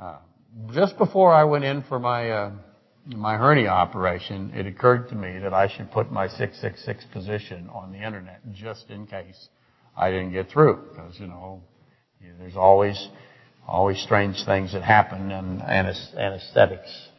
[0.00, 0.16] Uh,
[0.72, 2.52] just before I went in for my uh,
[3.06, 7.92] my hernia operation, it occurred to me that I should put my 666 position on
[7.92, 9.48] the internet just in case
[9.96, 11.62] I didn't get through, because you know
[12.38, 13.08] there's always
[13.66, 17.10] always strange things that happen and anesthetics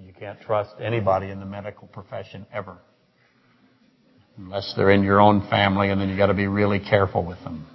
[0.00, 2.78] you can't trust anybody in the medical profession ever.
[4.38, 7.66] Unless they're in your own family and then you gotta be really careful with them.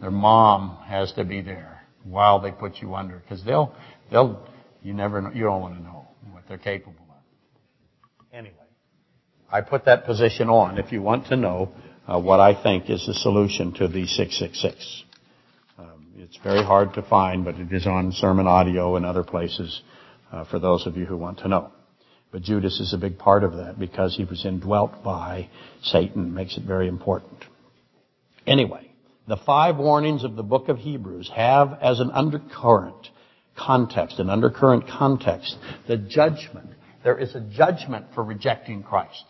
[0.00, 1.71] Their mom has to be there
[2.04, 3.74] while they put you under because they'll,
[4.10, 4.46] they'll,
[4.82, 7.16] you never you don't want to know what they're capable of.
[8.32, 8.54] Anyway,
[9.50, 11.72] I put that position on if you want to know
[12.06, 15.04] uh, what I think is the solution to the 666.
[15.78, 19.82] Um, it's very hard to find, but it is on sermon audio and other places
[20.32, 21.70] uh, for those of you who want to know.
[22.32, 25.50] But Judas is a big part of that because he was indwelt by
[25.82, 26.32] Satan.
[26.32, 27.44] Makes it very important.
[28.46, 28.91] Anyway,
[29.28, 33.08] the five warnings of the book of Hebrews have as an undercurrent
[33.56, 35.56] context, an undercurrent context,
[35.86, 36.70] the judgment.
[37.04, 39.24] There is a judgment for rejecting Christ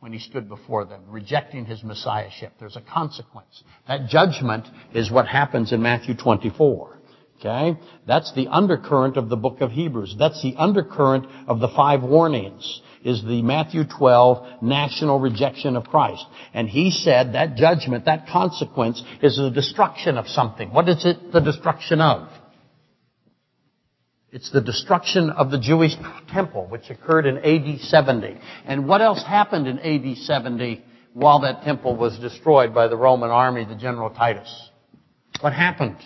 [0.00, 2.52] when he stood before them, rejecting his messiahship.
[2.58, 3.62] There's a consequence.
[3.86, 6.98] That judgment is what happens in Matthew 24.
[7.38, 7.78] Okay?
[8.06, 10.16] That's the undercurrent of the book of Hebrews.
[10.18, 16.26] That's the undercurrent of the five warnings is the Matthew 12 national rejection of Christ.
[16.52, 20.70] And he said that judgment, that consequence is the destruction of something.
[20.70, 22.28] What is it the destruction of?
[24.30, 25.92] It's the destruction of the Jewish
[26.28, 28.36] temple, which occurred in AD 70.
[28.66, 33.30] And what else happened in AD 70 while that temple was destroyed by the Roman
[33.30, 34.70] army, the General Titus?
[35.40, 35.96] What happened?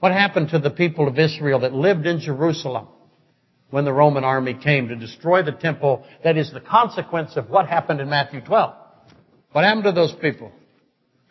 [0.00, 2.88] What happened to the people of Israel that lived in Jerusalem
[3.70, 6.04] when the Roman army came to destroy the temple?
[6.24, 8.74] That is the consequence of what happened in Matthew 12.
[9.52, 10.52] What happened to those people?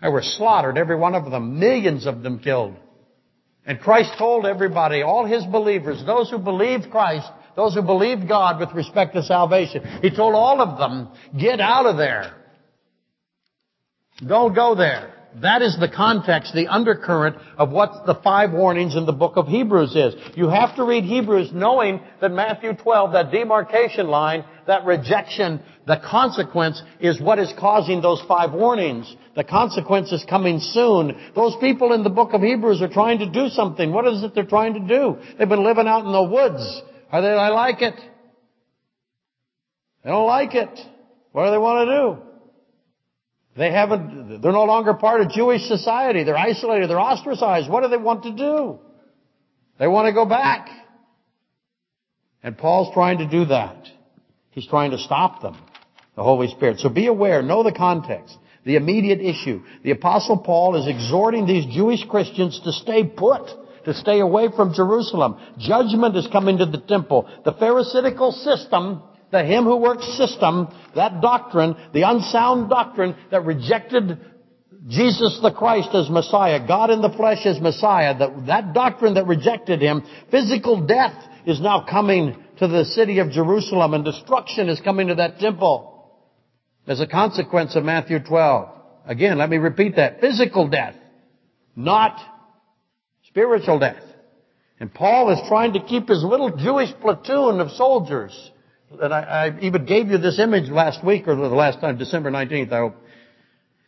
[0.02, 2.76] They were slaughtered, every one of them, millions of them killed.
[3.66, 8.60] And Christ told everybody, all His believers, those who believed Christ, those who believed God
[8.60, 11.10] with respect to salvation, He told all of them,
[11.40, 12.36] get out of there.
[14.26, 15.15] Don't go there.
[15.42, 19.48] That is the context, the undercurrent of what the five warnings in the book of
[19.48, 20.16] Hebrews is.
[20.36, 26.00] You have to read Hebrews knowing that Matthew 12, that demarcation line, that rejection, the
[26.10, 29.14] consequence is what is causing those five warnings.
[29.36, 31.18] The consequence is coming soon.
[31.36, 33.92] Those people in the book of Hebrews are trying to do something.
[33.92, 35.18] What is it they're trying to do?
[35.38, 36.82] They've been living out in the woods.
[37.12, 37.96] Are they, I like it.
[40.04, 40.80] They don't like it.
[41.34, 42.25] What do they want to do?
[43.58, 46.24] They haven't, they're no longer part of Jewish society.
[46.24, 46.90] They're isolated.
[46.90, 47.70] They're ostracized.
[47.70, 48.80] What do they want to do?
[49.80, 50.70] They want to go back.
[52.44, 53.88] And Paul's trying to do that.
[54.52, 55.58] He's trying to stop them.
[56.16, 56.80] The Holy Spirit.
[56.80, 59.64] So be aware, know the context, the immediate issue.
[59.84, 63.50] The apostle Paul is exhorting these Jewish Christians to stay put,
[63.84, 65.38] to stay away from Jerusalem.
[65.58, 67.30] Judgment is coming to the temple.
[67.44, 69.02] The Pharisaical system
[69.36, 74.18] the him who works system, that doctrine, the unsound doctrine that rejected
[74.88, 79.28] Jesus the Christ as Messiah, God in the flesh as Messiah, that, that doctrine that
[79.28, 81.16] rejected him, physical death
[81.46, 85.92] is now coming to the city of Jerusalem and destruction is coming to that temple
[86.88, 88.70] as a consequence of Matthew 12.
[89.06, 90.22] Again, let me repeat that.
[90.22, 90.96] Physical death,
[91.76, 92.20] not
[93.28, 94.04] spiritual death.
[94.80, 98.52] And Paul is trying to keep his little Jewish platoon of soldiers
[99.02, 102.32] and I, I even gave you this image last week or the last time, December
[102.32, 102.96] 19th, I hope.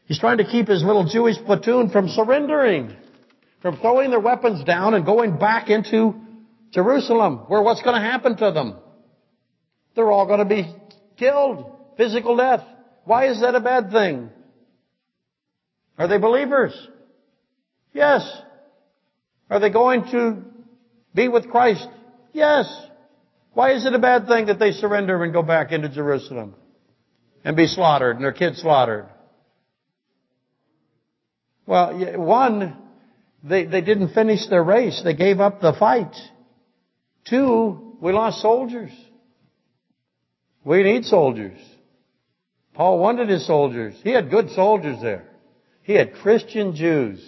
[0.05, 2.95] He's trying to keep his little Jewish platoon from surrendering,
[3.62, 6.16] from throwing their weapons down and going back into
[6.72, 8.78] Jerusalem, where what's going to happen to them?
[9.95, 10.74] They're all going to be
[11.18, 11.72] killed.
[11.97, 12.64] Physical death.
[13.03, 14.30] Why is that a bad thing?
[15.97, 16.74] Are they believers?
[17.93, 18.22] Yes.
[19.49, 20.43] Are they going to
[21.16, 21.88] be with Christ?
[22.34, 22.72] Yes.
[23.58, 26.53] Why is it a bad thing that they surrender and go back into Jerusalem
[27.43, 29.08] and be slaughtered and their kids slaughtered?
[31.66, 32.78] Well, one,
[33.43, 35.01] they, they didn't finish their race.
[35.03, 36.16] They gave up the fight.
[37.28, 38.91] Two, we lost soldiers.
[40.64, 41.58] We need soldiers.
[42.76, 43.95] Paul wanted his soldiers.
[44.03, 45.26] He had good soldiers there.
[45.82, 47.20] He had Christian Jews.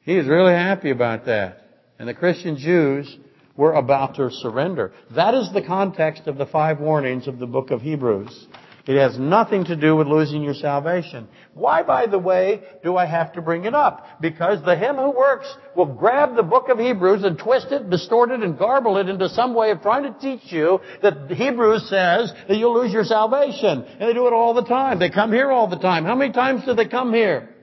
[0.00, 1.62] He was really happy about that.
[2.00, 3.16] And the Christian Jews
[3.60, 4.90] were about to surrender.
[5.14, 8.46] That is the context of the five warnings of the book of Hebrews.
[8.86, 11.28] It has nothing to do with losing your salvation.
[11.52, 14.22] Why, by the way, do I have to bring it up?
[14.22, 18.30] Because the him who works will grab the book of Hebrews and twist it, distort
[18.30, 22.32] it, and garble it into some way of trying to teach you that Hebrews says
[22.48, 23.84] that you'll lose your salvation.
[23.84, 24.98] And they do it all the time.
[24.98, 26.06] They come here all the time.
[26.06, 27.54] How many times do they come here?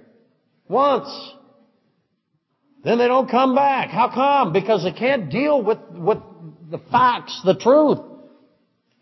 [0.70, 1.10] Once.
[2.88, 3.90] Then they don't come back.
[3.90, 4.54] How come?
[4.54, 6.20] Because they can't deal with, with
[6.72, 8.00] the facts, the truth.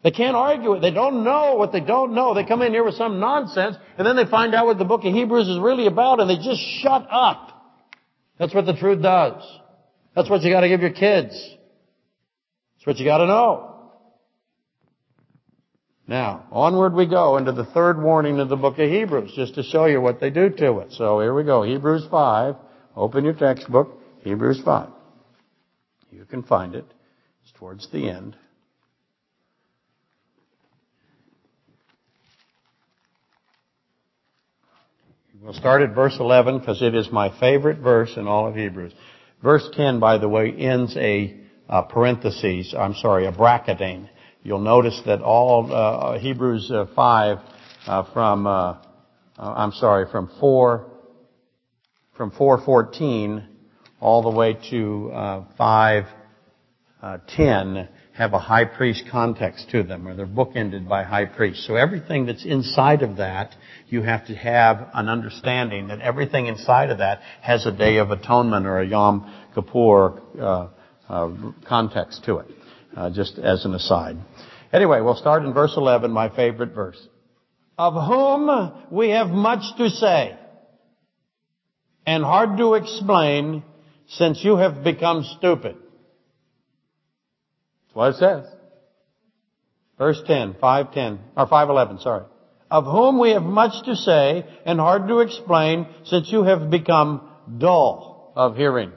[0.04, 0.80] They can't argue it.
[0.80, 2.34] They don't know what they don't know.
[2.34, 5.06] They come in here with some nonsense, and then they find out what the book
[5.06, 7.76] of Hebrews is really about, and they just shut up.
[8.40, 9.44] That's what the truth does.
[10.16, 11.34] That's what you gotta give your kids.
[11.34, 13.92] That's what you gotta know.
[16.08, 19.62] Now, onward we go into the third warning of the book of Hebrews, just to
[19.62, 20.94] show you what they do to it.
[20.94, 21.62] So here we go.
[21.62, 22.56] Hebrews 5.
[22.96, 24.90] Open your textbook, Hebrews 5.
[26.12, 26.86] You can find it.
[27.44, 28.38] It's towards the end.
[35.42, 38.94] We'll start at verse 11 because it is my favorite verse in all of Hebrews.
[39.44, 41.38] Verse 10, by the way, ends a
[41.70, 44.10] uh, parenthesis, I'm sorry, a bracketing.
[44.42, 47.38] You'll notice that all uh, Hebrews uh, 5
[47.86, 48.78] uh, from, uh, uh,
[49.38, 50.95] I'm sorry, from 4
[52.16, 53.48] from 414
[54.00, 60.16] all the way to uh, 510 uh, have a high priest context to them, or
[60.16, 61.68] they're bookended by high priest.
[61.68, 63.54] So everything that's inside of that,
[63.90, 68.12] you have to have an understanding that everything inside of that has a day of
[68.12, 70.70] atonement or a Yom Kippur uh,
[71.10, 71.30] uh,
[71.68, 72.48] context to it,
[72.96, 74.16] uh, just as an aside.
[74.72, 77.10] Anyway, we'll start in verse 11, my favorite verse.
[77.78, 80.38] Of whom we have much to say
[82.06, 83.64] and hard to explain
[84.08, 85.76] since you have become stupid.
[87.88, 88.46] That's what it says.
[89.98, 92.26] Verse 10, 510, or 511, sorry.
[92.70, 97.30] Of whom we have much to say and hard to explain since you have become
[97.58, 98.92] dull of hearing.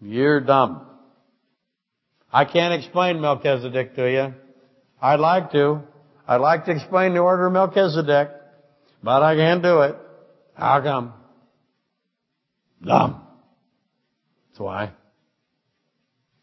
[0.00, 0.86] You're dumb.
[2.32, 4.34] I can't explain Melchizedek to you.
[5.00, 5.82] I'd like to.
[6.26, 8.30] I'd like to explain the order of Melchizedek,
[9.02, 9.96] but I can't do it.
[10.54, 11.12] How come?
[12.82, 13.22] Dumb.
[14.50, 14.92] That's why.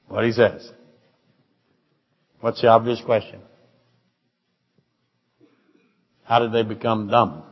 [0.08, 0.70] What he says.
[2.42, 3.40] What's the obvious question?
[6.24, 7.44] How did they become dumb?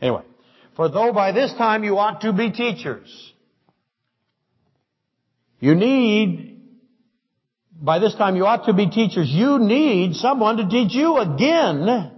[0.00, 0.22] Anyway,
[0.76, 3.32] for though by this time you ought to be teachers,
[5.60, 6.60] you need
[7.80, 9.28] by this time you ought to be teachers.
[9.30, 12.13] You need someone to teach you again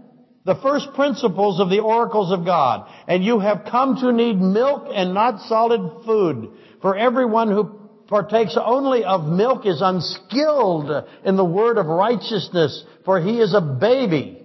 [0.46, 2.88] the first principles of the oracles of God.
[3.08, 6.52] And you have come to need milk and not solid food.
[6.80, 7.64] For everyone who
[8.06, 13.60] partakes only of milk is unskilled in the word of righteousness, for he is a
[13.60, 14.40] baby.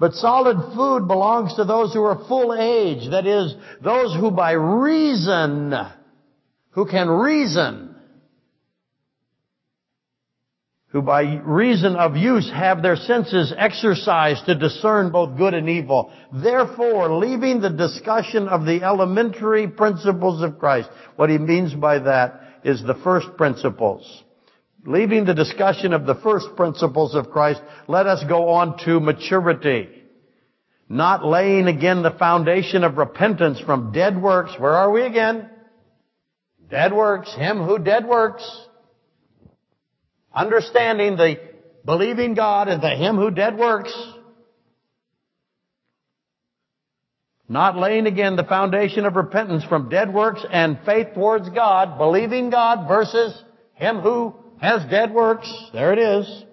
[0.00, 4.52] But solid food belongs to those who are full age, that is, those who by
[4.52, 5.74] reason,
[6.70, 7.87] who can reason,
[10.90, 16.10] who by reason of use have their senses exercised to discern both good and evil.
[16.32, 22.40] Therefore, leaving the discussion of the elementary principles of Christ, what he means by that
[22.64, 24.24] is the first principles.
[24.86, 29.88] Leaving the discussion of the first principles of Christ, let us go on to maturity.
[30.88, 34.52] Not laying again the foundation of repentance from dead works.
[34.58, 35.50] Where are we again?
[36.70, 37.34] Dead works.
[37.34, 38.42] Him who dead works.
[40.38, 41.34] Understanding the
[41.84, 43.92] believing God and the Him who dead works.
[47.48, 52.50] Not laying again the foundation of repentance from dead works and faith towards God, believing
[52.50, 53.36] God versus
[53.74, 55.52] Him who has dead works.
[55.72, 56.44] There it is.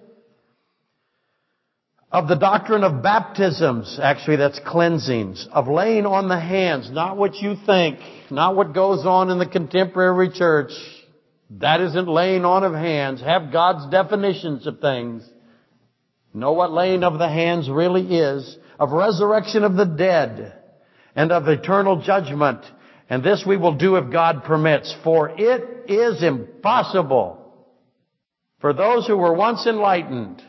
[2.12, 7.36] Of the doctrine of baptisms, actually that's cleansings, of laying on the hands, not what
[7.36, 8.00] you think,
[8.32, 10.72] not what goes on in the contemporary church.
[11.50, 13.22] That isn't laying on of hands.
[13.22, 15.28] Have God's definitions of things.
[16.34, 18.58] Know what laying of the hands really is.
[18.80, 20.54] Of resurrection of the dead
[21.16, 22.66] and of eternal judgment.
[23.10, 24.94] And this we will do if God permits.
[25.04, 27.42] For it is impossible
[28.60, 30.42] for those who were once enlightened.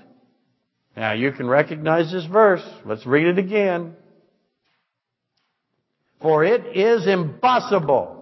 [0.97, 2.67] Now you can recognize this verse.
[2.87, 3.95] Let's read it again.
[6.23, 8.16] For it is impossible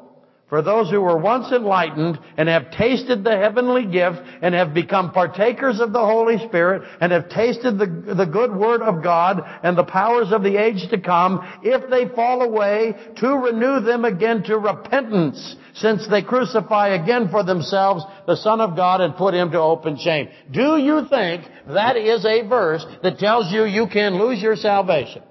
[0.55, 5.11] for those who were once enlightened and have tasted the heavenly gift and have become
[5.11, 9.77] partakers of the Holy Spirit and have tasted the, the good word of God and
[9.77, 14.45] the powers of the age to come, if they fall away, to renew them again
[14.45, 19.51] to repentance, since they crucify again for themselves the Son of God and put him
[19.51, 20.29] to open shame.
[20.53, 25.25] Do you think that is a verse that tells you you can lose your salvation?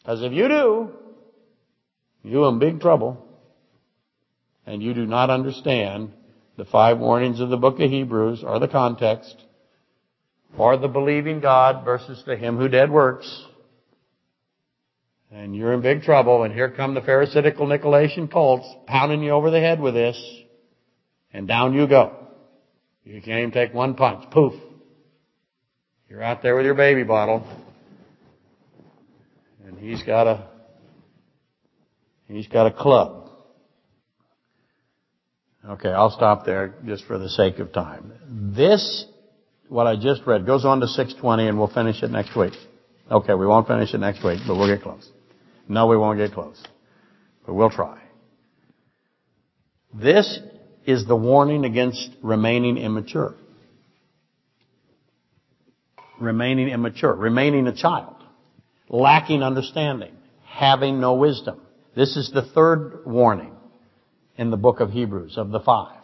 [0.00, 0.90] Because if you do,
[2.22, 3.31] you're in big trouble
[4.66, 6.12] and you do not understand
[6.56, 9.36] the five warnings of the book of Hebrews or the context
[10.56, 13.46] or the believing God versus the him who dead works,
[15.30, 19.50] and you're in big trouble, and here come the Pharisaical Nicolaitan cults pounding you over
[19.50, 20.22] the head with this,
[21.32, 22.16] and down you go.
[23.04, 24.30] You can't even take one punch.
[24.30, 24.52] Poof.
[26.08, 27.46] You're out there with your baby bottle,
[29.66, 30.46] and he's got a,
[32.28, 33.21] he's got a club.
[35.68, 38.12] Okay, I'll stop there just for the sake of time.
[38.56, 39.06] This,
[39.68, 42.54] what I just read, goes on to 620 and we'll finish it next week.
[43.10, 45.08] Okay, we won't finish it next week, but we'll get close.
[45.68, 46.60] No, we won't get close.
[47.46, 48.00] But we'll try.
[49.94, 50.40] This
[50.84, 53.34] is the warning against remaining immature.
[56.20, 57.14] Remaining immature.
[57.14, 58.16] Remaining a child.
[58.88, 60.14] Lacking understanding.
[60.44, 61.60] Having no wisdom.
[61.94, 63.52] This is the third warning
[64.36, 65.98] in the book of Hebrews of the five.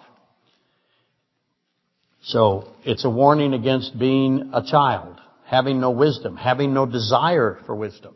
[2.22, 7.74] So it's a warning against being a child, having no wisdom, having no desire for
[7.74, 8.14] wisdom.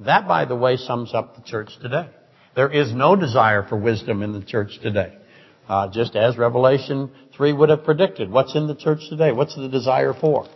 [0.00, 2.08] That, by the way, sums up the church today.
[2.54, 5.16] There is no desire for wisdom in the church today.
[5.68, 8.30] Uh, just as Revelation 3 would have predicted.
[8.30, 9.32] What's in the church today?
[9.32, 10.46] What's the desire for?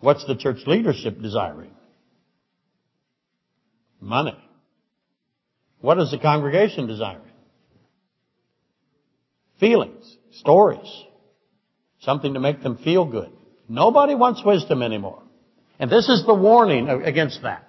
[0.00, 1.72] What's the church leadership desiring?
[4.00, 4.38] Money.
[5.80, 7.27] What is the congregation desiring?
[9.60, 11.04] Feelings, stories,
[12.00, 13.30] something to make them feel good.
[13.68, 15.22] Nobody wants wisdom anymore.
[15.78, 17.64] And this is the warning against that.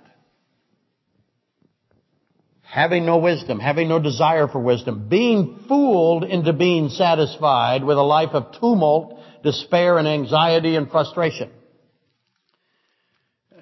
[2.61, 8.03] Having no wisdom, having no desire for wisdom, being fooled into being satisfied with a
[8.03, 11.49] life of tumult, despair, and anxiety and frustration.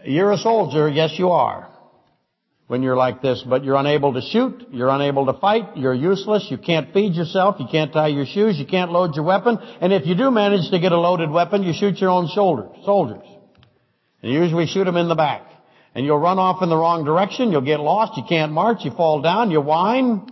[0.03, 1.76] You're a soldier, yes you are
[2.67, 6.47] when you're like this, but you're unable to shoot, you're unable to fight, you're useless,
[6.51, 9.93] you can't feed yourself, you can't tie your shoes, you can't load your weapon, and
[9.93, 13.23] if you do manage to get a loaded weapon, you shoot your own shoulders, soldiers.
[14.21, 15.43] And you usually shoot them in the back.
[15.95, 18.91] And you'll run off in the wrong direction, you'll get lost, you can't march, you
[18.91, 20.27] fall down, you whine.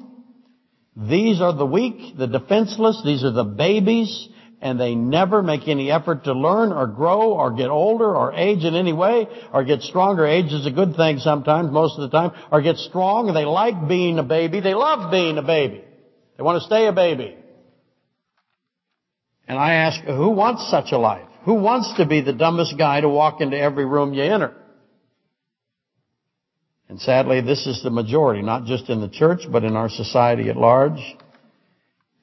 [0.97, 4.27] These are the weak, the defenseless, these are the babies,
[4.65, 8.63] and they never make any effort to learn or grow or get older or age
[8.63, 10.25] in any way or get stronger.
[10.25, 13.87] Age is a good thing sometimes, most of the time, or get strong they like
[13.87, 14.61] being a baby.
[14.61, 15.83] They love being a baby.
[16.35, 17.37] They want to stay a baby.
[19.47, 21.27] And I ask, who wants such a life?
[21.43, 24.51] Who wants to be the dumbest guy to walk into every room you enter?
[26.89, 30.49] And sadly, this is the majority, not just in the church, but in our society
[30.49, 31.15] at large.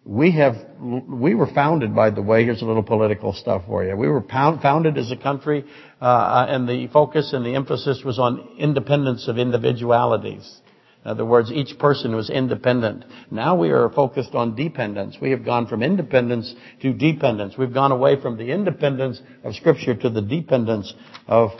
[0.04, 3.96] We have, we were founded, by the way, here's a little political stuff for you.
[3.96, 5.64] We were founded as a country,
[6.00, 10.60] uh, and the focus and the emphasis was on independence of individualities.
[11.04, 13.04] In other words, each person was independent.
[13.30, 15.16] Now we are focused on dependence.
[15.20, 17.56] We have gone from independence to dependence.
[17.56, 20.92] We've gone away from the independence of Scripture to the dependence
[21.26, 21.50] of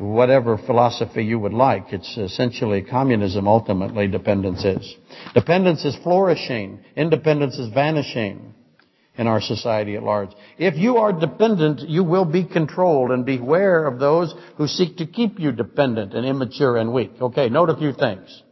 [0.00, 1.92] whatever philosophy you would like.
[1.92, 4.96] It's essentially communism ultimately dependence is.
[5.34, 6.80] Dependence is flourishing.
[6.96, 8.54] Independence is vanishing
[9.16, 10.30] in our society at large.
[10.56, 15.06] If you are dependent, you will be controlled and beware of those who seek to
[15.06, 17.12] keep you dependent and immature and weak.
[17.20, 18.42] Okay, note a few things.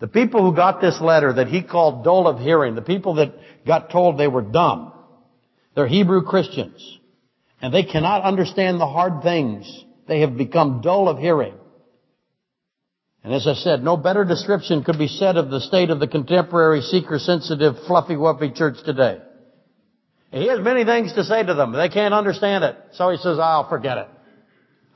[0.00, 3.34] The people who got this letter that he called dull of hearing, the people that
[3.66, 4.92] got told they were dumb,
[5.74, 6.98] they're Hebrew Christians.
[7.62, 9.84] And they cannot understand the hard things.
[10.10, 11.54] They have become dull of hearing.
[13.22, 16.08] And as I said, no better description could be said of the state of the
[16.08, 19.20] contemporary seeker-sensitive, fluffy-wuffy church today.
[20.32, 21.70] He has many things to say to them.
[21.70, 22.76] They can't understand it.
[22.94, 24.08] So he says, I'll forget it.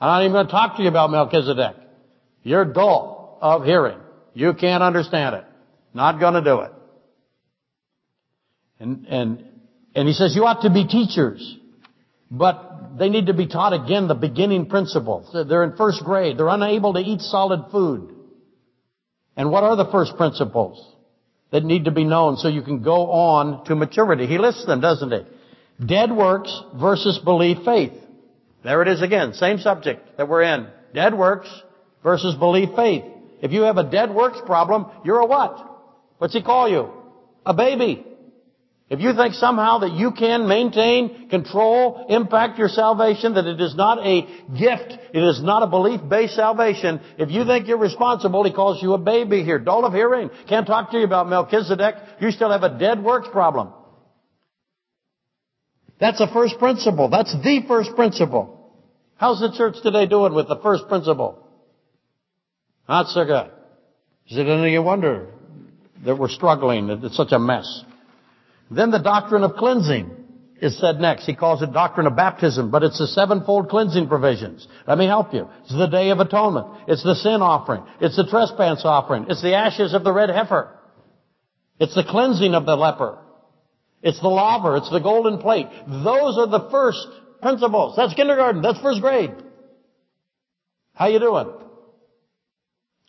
[0.01, 1.77] I'm not even going to talk to you about Melchizedek.
[2.43, 3.99] You're dull of hearing.
[4.33, 5.45] You can't understand it.
[5.93, 6.73] Not gonna do it.
[8.81, 9.45] And, and,
[9.95, 11.57] and he says you ought to be teachers.
[12.29, 15.29] But they need to be taught again the beginning principles.
[15.33, 16.37] They're in first grade.
[16.37, 18.15] They're unable to eat solid food.
[19.35, 20.95] And what are the first principles
[21.51, 24.27] that need to be known so you can go on to maturity?
[24.27, 25.85] He lists them, doesn't he?
[25.85, 27.93] Dead works versus belief faith.
[28.63, 29.33] There it is again.
[29.33, 30.67] Same subject that we're in.
[30.93, 31.49] Dead works
[32.01, 33.03] versus belief faith.
[33.41, 35.59] If you have a dead works problem, you're a what?
[36.17, 36.91] What's he call you?
[37.45, 38.05] A baby.
[38.87, 43.73] If you think somehow that you can maintain, control, impact your salvation, that it is
[43.75, 44.21] not a
[44.55, 48.93] gift, it is not a belief-based salvation, if you think you're responsible, he calls you
[48.93, 49.57] a baby here.
[49.57, 50.29] Dull of hearing.
[50.47, 51.95] Can't talk to you about Melchizedek.
[52.21, 53.73] You still have a dead works problem.
[55.99, 57.09] That's a first principle.
[57.09, 58.71] That's the first principle.
[59.15, 61.41] How's the church today doing with the first principle?
[62.87, 63.49] Not so good.
[64.29, 65.29] Is it any wonder
[66.05, 67.83] that we're struggling, that it's such a mess?
[68.69, 70.11] Then the doctrine of cleansing
[70.61, 71.25] is said next.
[71.25, 74.67] He calls it doctrine of baptism, but it's the sevenfold cleansing provisions.
[74.87, 75.47] Let me help you.
[75.63, 76.67] It's the day of atonement.
[76.87, 77.83] It's the sin offering.
[78.01, 79.27] It's the trespass offering.
[79.29, 80.71] It's the ashes of the red heifer.
[81.79, 83.19] It's the cleansing of the leper.
[84.01, 84.77] It's the laver.
[84.77, 85.67] It's the golden plate.
[85.87, 87.07] Those are the first
[87.41, 87.95] principles.
[87.95, 88.61] That's kindergarten.
[88.61, 89.31] That's first grade.
[90.93, 91.51] How you doing?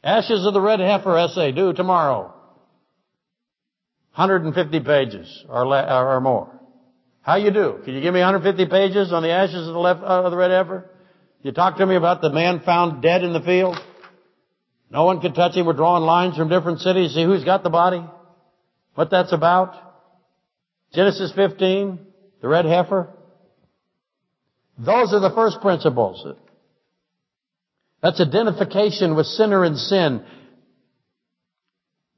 [0.02, 2.34] Ashes of the Red Heifer essay due tomorrow.
[4.16, 6.50] 150 pages or, le- or more.
[7.20, 7.80] How you do?
[7.84, 10.36] Can you give me 150 pages on the ashes of the, left, uh, of the
[10.38, 10.88] red heifer?
[11.42, 13.76] You talk to me about the man found dead in the field?
[14.90, 15.66] No one could touch him.
[15.66, 17.14] We're drawing lines from different cities.
[17.14, 18.02] See who's got the body?
[18.94, 19.74] What that's about?
[20.94, 21.98] Genesis 15,
[22.40, 23.10] the red heifer.
[24.78, 26.26] Those are the first principles.
[28.02, 30.24] That's identification with sinner and sin.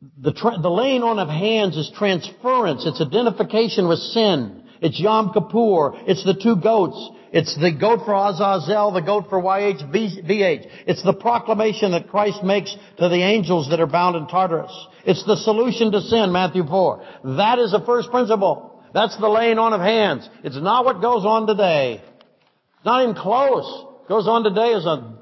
[0.00, 2.86] The, tra- the laying on of hands is transference.
[2.86, 4.62] It's identification with sin.
[4.80, 5.94] It's Yom Kippur.
[6.06, 7.10] It's the two goats.
[7.32, 10.70] It's the goat for Azazel, the goat for YHVH.
[10.86, 14.72] It's the proclamation that Christ makes to the angels that are bound in Tartarus.
[15.04, 17.04] It's the solution to sin, Matthew 4.
[17.36, 18.82] That is the first principle.
[18.94, 20.28] That's the laying on of hands.
[20.44, 22.02] It's not what goes on today.
[22.02, 23.86] It's not even close.
[24.08, 25.18] Goes on today as a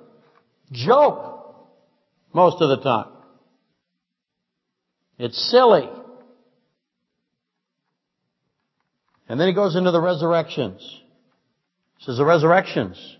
[0.70, 1.66] joke
[2.32, 3.15] most of the time.
[5.18, 5.88] It's silly.
[9.28, 10.80] And then he goes into the resurrections.
[11.98, 13.16] He says the resurrections.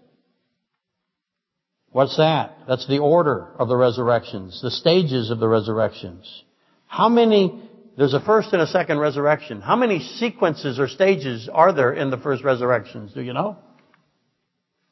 [1.91, 2.59] What's that?
[2.69, 6.45] That's the order of the resurrections, the stages of the resurrections.
[6.87, 7.63] How many,
[7.97, 9.63] there's a first and a second resurrection.
[9.63, 13.15] How many sequences or stages are there in the first resurrections?
[13.15, 13.57] Do you know?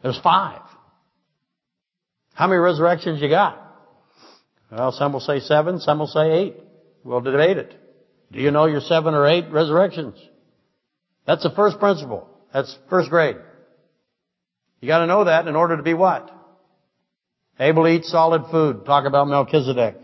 [0.02, 0.62] There's five.
[2.32, 3.60] How many resurrections you got?
[4.72, 6.56] Well, some will say seven, some will say eight.
[7.04, 7.74] We'll debate it.
[8.32, 10.16] Do you know your seven or eight resurrections?
[11.26, 12.28] That's the first principle.
[12.52, 13.36] That's first grade.
[14.80, 16.30] You gotta know that in order to be what?
[17.60, 18.84] Able to eat solid food.
[18.84, 19.96] Talk about Melchizedek.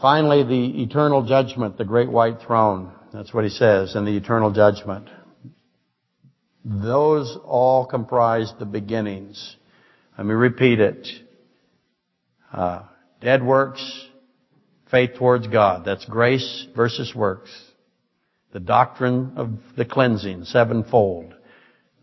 [0.00, 2.92] Finally, the eternal judgment, the great white throne.
[3.12, 5.08] That's what he says in the eternal judgment.
[6.64, 9.56] Those all comprise the beginnings.
[10.16, 11.08] Let me repeat it.
[12.52, 12.82] Uh,
[13.20, 14.06] dead works,
[14.90, 15.84] faith towards God.
[15.84, 17.50] That's grace versus works.
[18.52, 21.34] the doctrine of the cleansing sevenfold,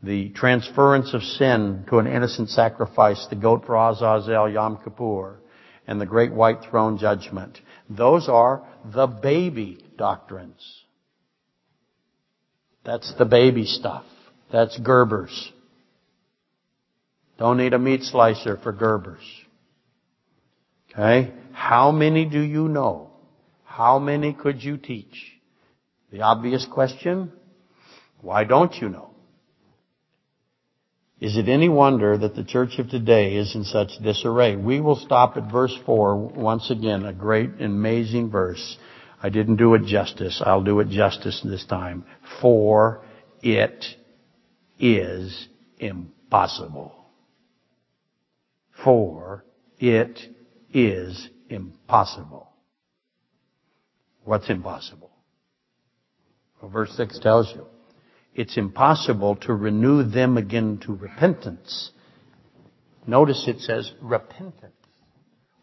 [0.04, 5.40] the transference of sin to an innocent sacrifice, the goat for Azazel, Yom Kippur,
[5.88, 7.58] and the great white throne judgment.
[7.90, 10.84] Those are the baby doctrines.
[12.84, 14.06] That's the baby stuff.
[14.52, 15.52] That's Gerber's.
[17.40, 19.26] Don't need a meat slicer for Gerber's.
[20.98, 21.34] Okay?
[21.52, 23.12] How many do you know?
[23.64, 25.34] How many could you teach?
[26.12, 27.34] The obvious question,
[28.22, 29.10] why don't you know?
[31.20, 34.56] Is it any wonder that the church of today is in such disarray?
[34.56, 38.78] We will stop at verse 4 once again, a great amazing verse.
[39.22, 40.42] I didn't do it justice.
[40.46, 42.06] I'll do it justice this time.
[42.42, 43.02] For
[43.42, 43.86] it
[44.80, 45.48] is
[45.80, 46.94] impossible.
[48.84, 49.46] For
[49.80, 50.35] it
[50.76, 52.52] is impossible.
[54.26, 55.10] What's impossible?
[56.62, 57.66] Well, verse 6 tells you.
[58.34, 61.92] It's impossible to renew them again to repentance.
[63.08, 64.74] Notice it says repentance.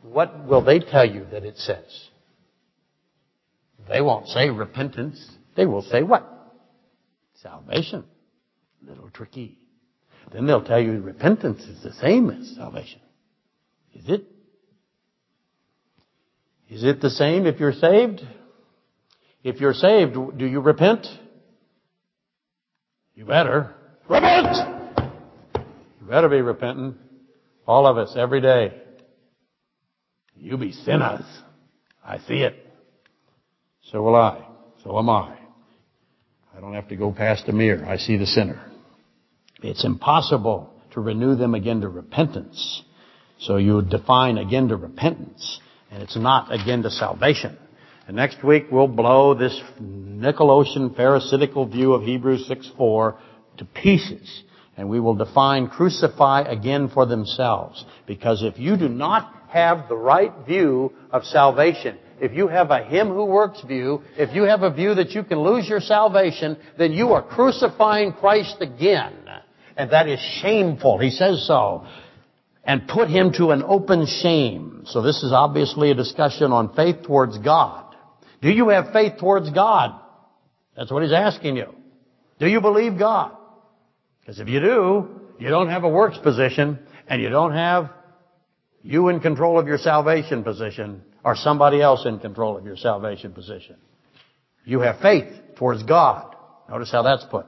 [0.01, 2.09] What will they tell you that it says?
[3.89, 5.31] They won't say repentance.
[5.57, 6.27] They will say what?
[7.43, 8.05] Salvation.
[8.83, 9.59] A little tricky.
[10.33, 13.01] Then they'll tell you repentance is the same as salvation.
[13.95, 14.32] Is it?
[16.73, 18.23] Is it the same if you're saved?
[19.45, 21.07] If you're saved, do you repent?
[23.15, 23.75] You better.
[24.09, 25.11] Repent!
[25.55, 26.95] You better be repenting.
[27.67, 28.73] All of us, every day.
[30.35, 31.27] You be sinners.
[32.03, 32.67] I see it.
[33.91, 34.43] So will I.
[34.83, 35.37] So am I.
[36.57, 37.85] I don't have to go past a mirror.
[37.85, 38.65] I see the sinner.
[39.63, 42.83] It's impossible to renew them again to repentance.
[43.41, 45.61] So you define again to repentance.
[45.93, 47.59] And it's not again to salvation.
[48.07, 53.19] And next week we'll blow this Nicolaitan Pharisaical view of Hebrews 6.4
[53.59, 54.43] to pieces.
[54.77, 57.85] And we will define crucify again for themselves.
[58.07, 62.83] Because if you do not have the right view of salvation, if you have a
[62.85, 66.57] him who works view, if you have a view that you can lose your salvation,
[66.79, 69.13] then you are crucifying Christ again.
[69.77, 70.99] And that is shameful.
[70.99, 71.87] He says so.
[72.65, 74.85] And put him to an open shame.
[74.87, 77.95] So this is obviously a discussion on faith towards God.
[78.41, 80.01] Do you have faith towards God?
[80.77, 81.75] That's what he's asking you.
[82.39, 83.37] Do you believe God?
[84.21, 87.91] Because if you do, you don't have a works position and you don't have
[88.83, 93.33] you in control of your salvation position or somebody else in control of your salvation
[93.33, 93.77] position.
[94.65, 96.35] You have faith towards God.
[96.69, 97.47] Notice how that's put.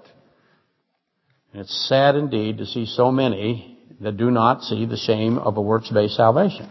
[1.53, 3.74] And it's sad indeed to see so many
[4.05, 6.71] that do not see the shame of a works-based salvation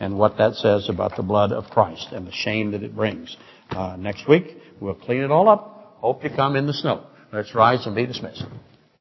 [0.00, 3.36] and what that says about the blood of Christ and the shame that it brings
[3.70, 4.58] uh, next week.
[4.80, 5.96] We'll clean it all up.
[5.98, 7.06] Hope you come in the snow.
[7.32, 8.44] Let's rise and be dismissed.